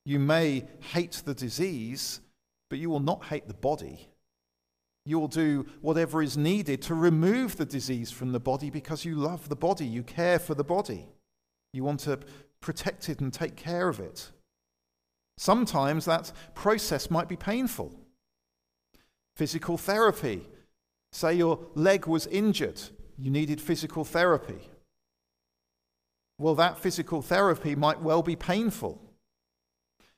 you 0.04 0.18
may 0.18 0.64
hate 0.92 1.22
the 1.24 1.34
disease, 1.34 2.20
but 2.70 2.78
you 2.78 2.88
will 2.88 3.00
not 3.00 3.24
hate 3.26 3.46
the 3.46 3.54
body. 3.54 4.08
You 5.04 5.18
will 5.18 5.28
do 5.28 5.66
whatever 5.80 6.22
is 6.22 6.36
needed 6.36 6.82
to 6.82 6.94
remove 6.94 7.56
the 7.56 7.66
disease 7.66 8.10
from 8.10 8.32
the 8.32 8.40
body 8.40 8.70
because 8.70 9.04
you 9.04 9.14
love 9.14 9.48
the 9.48 9.56
body, 9.56 9.86
you 9.86 10.02
care 10.02 10.38
for 10.38 10.54
the 10.54 10.64
body. 10.64 11.06
You 11.72 11.84
want 11.84 12.00
to 12.00 12.18
protect 12.60 13.08
it 13.08 13.20
and 13.20 13.32
take 13.32 13.56
care 13.56 13.88
of 13.88 14.00
it. 14.00 14.30
Sometimes 15.38 16.04
that 16.04 16.32
process 16.54 17.10
might 17.10 17.28
be 17.28 17.36
painful. 17.36 17.94
Physical 19.36 19.78
therapy. 19.78 20.46
Say 21.12 21.34
your 21.34 21.58
leg 21.74 22.06
was 22.06 22.26
injured, 22.28 22.80
you 23.18 23.30
needed 23.30 23.60
physical 23.60 24.04
therapy. 24.04 24.70
Well, 26.40 26.54
that 26.54 26.78
physical 26.78 27.20
therapy 27.20 27.74
might 27.74 28.00
well 28.00 28.22
be 28.22 28.34
painful. 28.34 28.98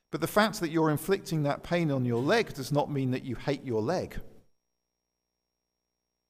But 0.09 0.21
the 0.21 0.27
fact 0.27 0.61
that 0.61 0.71
you're 0.71 0.89
inflicting 0.89 1.43
that 1.43 1.63
pain 1.63 1.91
on 1.91 2.05
your 2.05 2.21
leg 2.21 2.53
does 2.53 2.71
not 2.71 2.89
mean 2.89 3.11
that 3.11 3.25
you 3.25 3.35
hate 3.35 3.65
your 3.65 3.81
leg. 3.81 4.21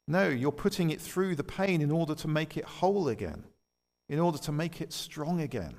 No, 0.08 0.28
you're 0.28 0.52
putting 0.52 0.90
it 0.90 1.00
through 1.00 1.36
the 1.36 1.44
pain 1.44 1.80
in 1.80 1.92
order 1.92 2.16
to 2.16 2.28
make 2.28 2.58
it 2.58 2.66
whole 2.66 3.08
again, 3.08 3.44
in 4.10 4.18
order 4.18 4.40
to 4.40 4.52
make 4.52 4.82
it 4.82 4.92
strong 4.92 5.40
again. 5.40 5.76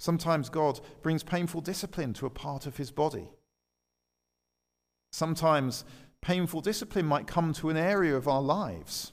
Sometimes 0.00 0.48
God 0.48 0.80
brings 1.02 1.22
painful 1.22 1.60
discipline 1.60 2.14
to 2.14 2.26
a 2.26 2.30
part 2.30 2.66
of 2.66 2.78
his 2.78 2.90
body. 2.90 3.28
Sometimes 5.12 5.84
painful 6.20 6.62
discipline 6.62 7.06
might 7.06 7.28
come 7.28 7.52
to 7.52 7.68
an 7.68 7.76
area 7.76 8.16
of 8.16 8.26
our 8.26 8.42
lives. 8.42 9.12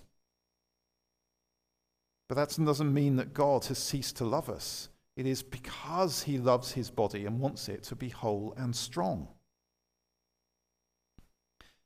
But 2.28 2.36
that 2.36 2.58
doesn't 2.64 2.94
mean 2.94 3.16
that 3.16 3.34
God 3.34 3.66
has 3.66 3.78
ceased 3.78 4.18
to 4.18 4.26
love 4.26 4.50
us. 4.50 4.90
It 5.16 5.26
is 5.26 5.42
because 5.42 6.24
he 6.24 6.38
loves 6.38 6.74
his 6.74 6.92
body 6.92 7.26
and 7.26 7.40
wants 7.40 7.70
it 7.70 7.84
to 7.84 7.96
be 7.96 8.10
whole 8.10 8.54
and 8.58 8.76
strong. 8.76 9.30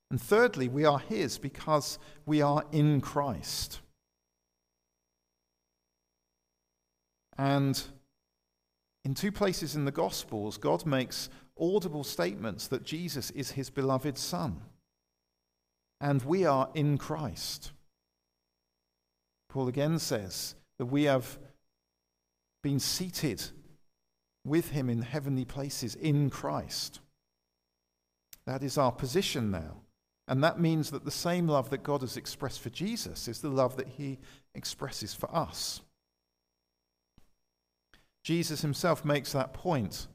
And 0.09 0.21
thirdly, 0.21 0.67
we 0.67 0.83
are 0.83 0.99
his 0.99 1.37
because 1.37 1.97
we 2.25 2.41
are 2.41 2.65
in 2.71 2.99
Christ. 2.99 3.79
And 7.37 7.81
in 9.05 9.13
two 9.13 9.31
places 9.31 9.75
in 9.75 9.85
the 9.85 9.91
Gospels, 9.91 10.57
God 10.57 10.85
makes 10.85 11.29
audible 11.57 12.03
statements 12.03 12.67
that 12.67 12.83
Jesus 12.83 13.31
is 13.31 13.51
his 13.51 13.69
beloved 13.69 14.17
Son. 14.17 14.61
And 16.01 16.21
we 16.23 16.45
are 16.45 16.69
in 16.73 16.97
Christ. 16.97 17.71
Paul 19.51 19.67
again 19.67 19.99
says 19.99 20.55
that 20.79 20.85
we 20.85 21.03
have 21.03 21.37
been 22.63 22.79
seated 22.79 23.43
with 24.45 24.69
him 24.69 24.89
in 24.89 25.01
heavenly 25.01 25.43
places 25.43 25.93
in 25.95 26.29
Christ. 26.29 27.01
That 28.45 28.63
is 28.63 28.77
our 28.77 28.93
position 28.93 29.51
now. 29.51 29.81
And 30.29 30.41
that 30.41 30.57
means 30.57 30.89
that 30.91 31.03
the 31.03 31.11
same 31.11 31.49
love 31.49 31.69
that 31.69 31.83
God 31.83 31.99
has 31.99 32.15
expressed 32.15 32.61
for 32.61 32.69
Jesus 32.69 33.27
is 33.27 33.41
the 33.41 33.49
love 33.49 33.75
that 33.75 33.89
he 33.89 34.19
expresses 34.55 35.13
for 35.13 35.33
us. 35.35 35.81
Jesus 38.23 38.61
himself 38.61 39.03
makes 39.03 39.33
that 39.33 39.51
point 39.51 40.07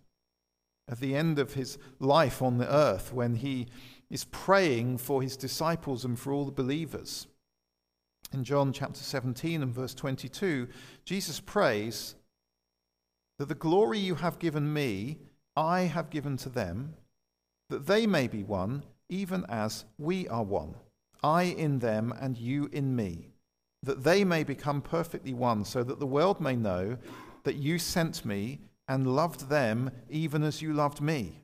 at 0.88 0.98
the 0.98 1.14
end 1.14 1.38
of 1.38 1.52
his 1.52 1.76
life 1.98 2.40
on 2.40 2.56
the 2.56 2.74
earth 2.74 3.12
when 3.12 3.34
he 3.34 3.66
is 4.08 4.24
praying 4.24 4.96
for 4.96 5.20
his 5.20 5.36
disciples 5.36 6.06
and 6.06 6.18
for 6.18 6.32
all 6.32 6.46
the 6.46 6.52
believers. 6.52 7.26
In 8.32 8.44
John 8.44 8.72
chapter 8.72 9.00
17 9.00 9.62
and 9.62 9.72
verse 9.72 9.94
22, 9.94 10.68
Jesus 11.04 11.40
prays 11.40 12.16
that 13.38 13.48
the 13.48 13.54
glory 13.54 13.98
you 13.98 14.16
have 14.16 14.38
given 14.38 14.72
me, 14.72 15.18
I 15.54 15.82
have 15.82 16.10
given 16.10 16.36
to 16.38 16.48
them, 16.48 16.94
that 17.70 17.86
they 17.86 18.06
may 18.06 18.26
be 18.26 18.42
one, 18.42 18.84
even 19.08 19.44
as 19.48 19.84
we 19.98 20.26
are 20.28 20.42
one. 20.42 20.74
I 21.22 21.44
in 21.44 21.78
them 21.78 22.12
and 22.20 22.36
you 22.36 22.68
in 22.72 22.94
me, 22.96 23.30
that 23.82 24.04
they 24.04 24.24
may 24.24 24.44
become 24.44 24.82
perfectly 24.82 25.32
one, 25.32 25.64
so 25.64 25.82
that 25.82 26.00
the 26.00 26.06
world 26.06 26.40
may 26.40 26.56
know 26.56 26.98
that 27.44 27.56
you 27.56 27.78
sent 27.78 28.24
me 28.24 28.60
and 28.88 29.14
loved 29.14 29.48
them 29.48 29.90
even 30.08 30.42
as 30.42 30.60
you 30.60 30.72
loved 30.72 31.00
me. 31.00 31.42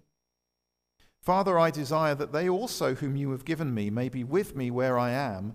Father, 1.23 1.57
I 1.59 1.71
desire 1.71 2.17
that 2.17 2.33
they 2.33 2.49
also, 2.49 2.97
whom 2.97 3.15
you 3.15 3.31
have 3.31 3.45
given 3.45 3.73
me, 3.73 3.91
may 3.91 4.09
be 4.09 4.25
with 4.25 4.57
me 4.57 4.73
where 4.73 4.99
I 4.99 5.11
am, 5.11 5.55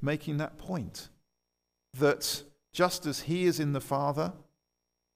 making 0.00 0.36
that 0.38 0.58
point 0.58 1.08
that 1.94 2.42
just 2.72 3.06
as 3.06 3.20
he 3.20 3.44
is 3.44 3.58
in 3.58 3.72
the 3.72 3.80
Father, 3.80 4.32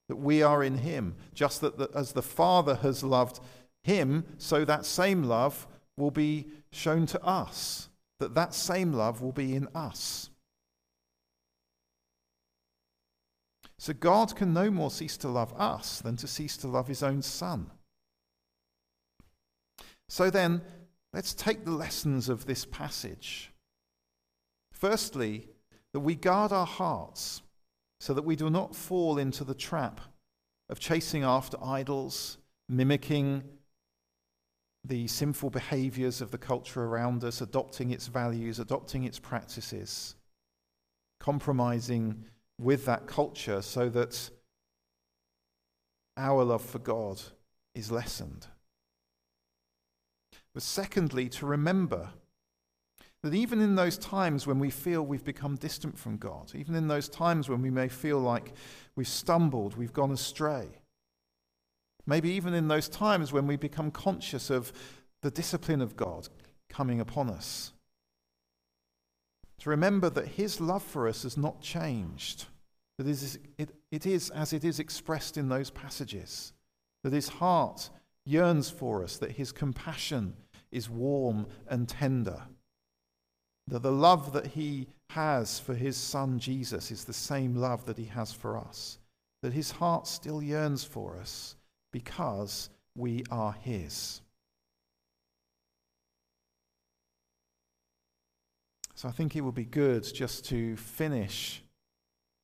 that 0.09 0.17
we 0.17 0.43
are 0.43 0.65
in 0.65 0.79
him, 0.79 1.15
just 1.35 1.61
that 1.61 1.79
the, 1.79 1.89
as 1.95 2.13
the 2.13 2.23
Father 2.23 2.77
has 2.77 3.05
loved 3.05 3.41
him, 3.83 4.25
so 4.39 4.65
that 4.65 4.85
same 4.85 5.23
love 5.23 5.67
will 5.97 6.11
be 6.11 6.47
shown 6.73 7.07
to 7.07 7.23
us, 7.23 7.89
that 8.19 8.35
that 8.35 8.55
same 8.55 8.93
love 8.93 9.21
will 9.21 9.33
be 9.33 9.55
in 9.55 9.69
us. 9.75 10.31
So 13.79 13.95
God 13.95 14.37
can 14.37 14.53
no 14.53 14.71
more 14.71 14.91
cease 14.91 15.17
to 15.19 15.29
love 15.29 15.55
us 15.59 16.01
than 16.01 16.17
to 16.17 16.27
cease 16.27 16.57
to 16.59 16.69
love 16.69 16.87
his 16.87 17.03
own 17.03 17.23
Son. 17.23 17.71
So 20.09 20.29
then, 20.29 20.61
let's 21.15 21.33
take 21.33 21.65
the 21.65 21.71
lessons 21.71 22.29
of 22.29 22.47
this 22.47 22.65
passage. 22.65 23.53
Firstly, 24.81 25.47
that 25.93 26.01
we 26.01 26.15
guard 26.15 26.53
our 26.53 26.65
hearts 26.65 27.43
so 28.01 28.15
that 28.15 28.25
we 28.25 28.35
do 28.35 28.49
not 28.49 28.75
fall 28.75 29.19
into 29.19 29.45
the 29.45 29.55
trap 29.55 30.01
of 30.71 30.81
chasing 30.81 31.23
after 31.23 31.63
idols, 31.63 32.39
mimicking 32.67 33.43
the 34.83 35.07
sinful 35.07 35.51
behaviors 35.51 36.23
of 36.23 36.31
the 36.31 36.39
culture 36.39 36.83
around 36.83 37.25
us, 37.25 37.43
adopting 37.43 37.91
its 37.91 38.07
values, 38.07 38.59
adopting 38.59 39.05
its 39.05 39.19
practices, 39.19 40.15
compromising 41.19 42.25
with 42.59 42.87
that 42.87 43.07
culture 43.07 43.61
so 43.61 43.91
that 43.91 44.31
our 46.17 46.43
love 46.43 46.65
for 46.65 46.79
God 46.79 47.21
is 47.75 47.91
lessened. 47.91 48.47
But 50.55 50.63
secondly, 50.63 51.29
to 51.29 51.45
remember 51.45 52.09
that 53.23 53.35
even 53.35 53.61
in 53.61 53.75
those 53.75 53.99
times 53.99 54.47
when 54.47 54.59
we 54.59 54.71
feel 54.71 55.03
we've 55.03 55.25
become 55.25 55.57
distant 55.57 55.99
from 55.99 56.17
God, 56.17 56.53
even 56.55 56.75
in 56.75 56.89
those 56.89 57.09
times 57.09 57.49
when 57.49 57.61
we 57.61 57.71
may 57.71 57.89
feel 57.89 58.19
like 58.19 58.53
we've 58.97 59.09
stumbled, 59.09 59.77
we've 59.77 59.93
gone 59.93 60.11
astray, 60.11 60.69
maybe 62.07 62.31
even 62.31 62.55
in 62.55 62.69
those 62.69 62.89
times 62.89 63.33
when 63.33 63.47
we 63.47 63.57
become 63.57 63.91
conscious 63.91 64.49
of 64.49 64.73
the 65.23 65.31
discipline 65.31 65.83
of 65.83 65.97
God 65.97 66.29
coming 66.69 67.01
upon 67.01 67.29
us, 67.29 67.73
to 69.61 69.69
remember 69.69 70.09
that 70.11 70.27
his 70.27 70.61
love 70.61 70.83
for 70.83 71.07
us 71.07 71.23
has 71.23 71.37
not 71.37 71.61
changed. 71.61 72.47
That 72.97 73.07
it 73.07 73.11
is, 73.11 73.39
it, 73.59 73.71
it 73.91 74.07
is 74.07 74.31
as 74.31 74.53
it 74.53 74.65
is 74.65 74.81
expressed 74.81 75.37
in 75.37 75.49
those 75.49 75.71
passages. 75.71 76.55
That 77.05 77.13
his 77.13 77.29
heart 77.29 77.91
yearns 78.25 78.71
for 78.71 79.05
us, 79.05 79.19
that 79.19 79.33
his 79.33 79.53
compassion 79.53 80.35
is 80.73 80.89
warm 80.89 81.47
and 81.69 81.89
tender. 81.89 82.43
That 83.69 83.83
the 83.83 83.93
love 83.93 84.33
that 84.33 84.49
he 84.49 84.89
has 85.11 85.59
for 85.59 85.75
his 85.75 85.97
son 85.97 86.39
Jesus 86.39 86.91
is 86.91 87.05
the 87.05 87.13
same 87.13 87.55
love 87.57 87.87
that 87.87 87.99
he 87.99 88.07
has 88.07 88.33
for 88.33 88.57
us. 88.57 88.99
That 89.43 89.53
his 89.53 89.71
heart 89.71 90.07
still 90.07 90.43
yearns 90.43 90.85
for 90.85 91.19
us 91.19 91.57
because 91.93 92.71
we 92.97 93.25
are 93.31 93.53
his. 93.53 94.21
So 98.95 99.09
I 99.09 99.13
think 99.13 99.35
it 99.35 99.41
would 99.41 99.55
be 99.55 99.65
good 99.65 100.05
just 100.13 100.45
to 100.47 100.77
finish 100.77 101.63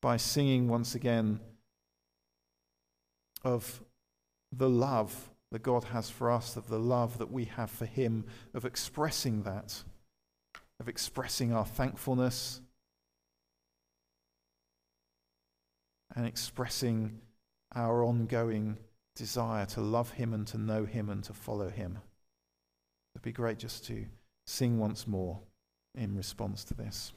by 0.00 0.16
singing 0.16 0.68
once 0.68 0.94
again 0.94 1.40
of 3.44 3.83
the 4.50 4.68
love 4.68 5.31
that 5.52 5.62
God 5.62 5.85
has 5.85 6.11
for 6.11 6.31
us, 6.31 6.57
of 6.57 6.68
the 6.68 6.79
love 6.79 7.18
that 7.18 7.31
we 7.31 7.44
have 7.44 7.70
for 7.70 7.87
Him, 7.87 8.24
of 8.55 8.64
expressing 8.64 9.42
that, 9.42 9.83
of 10.80 10.88
expressing 10.88 11.52
our 11.52 11.64
thankfulness, 11.64 12.60
and 16.14 16.26
expressing 16.26 17.20
our 17.74 18.02
ongoing 18.02 18.78
desire 19.14 19.66
to 19.66 19.80
love 19.80 20.12
Him 20.12 20.32
and 20.32 20.46
to 20.48 20.58
know 20.58 20.84
Him 20.84 21.08
and 21.10 21.22
to 21.24 21.32
follow 21.32 21.68
Him. 21.68 21.98
It'd 23.14 23.22
be 23.22 23.32
great 23.32 23.58
just 23.58 23.84
to 23.86 24.06
sing 24.46 24.78
once 24.78 25.06
more 25.06 25.40
in 25.94 26.16
response 26.16 26.64
to 26.64 26.74
this. 26.74 27.12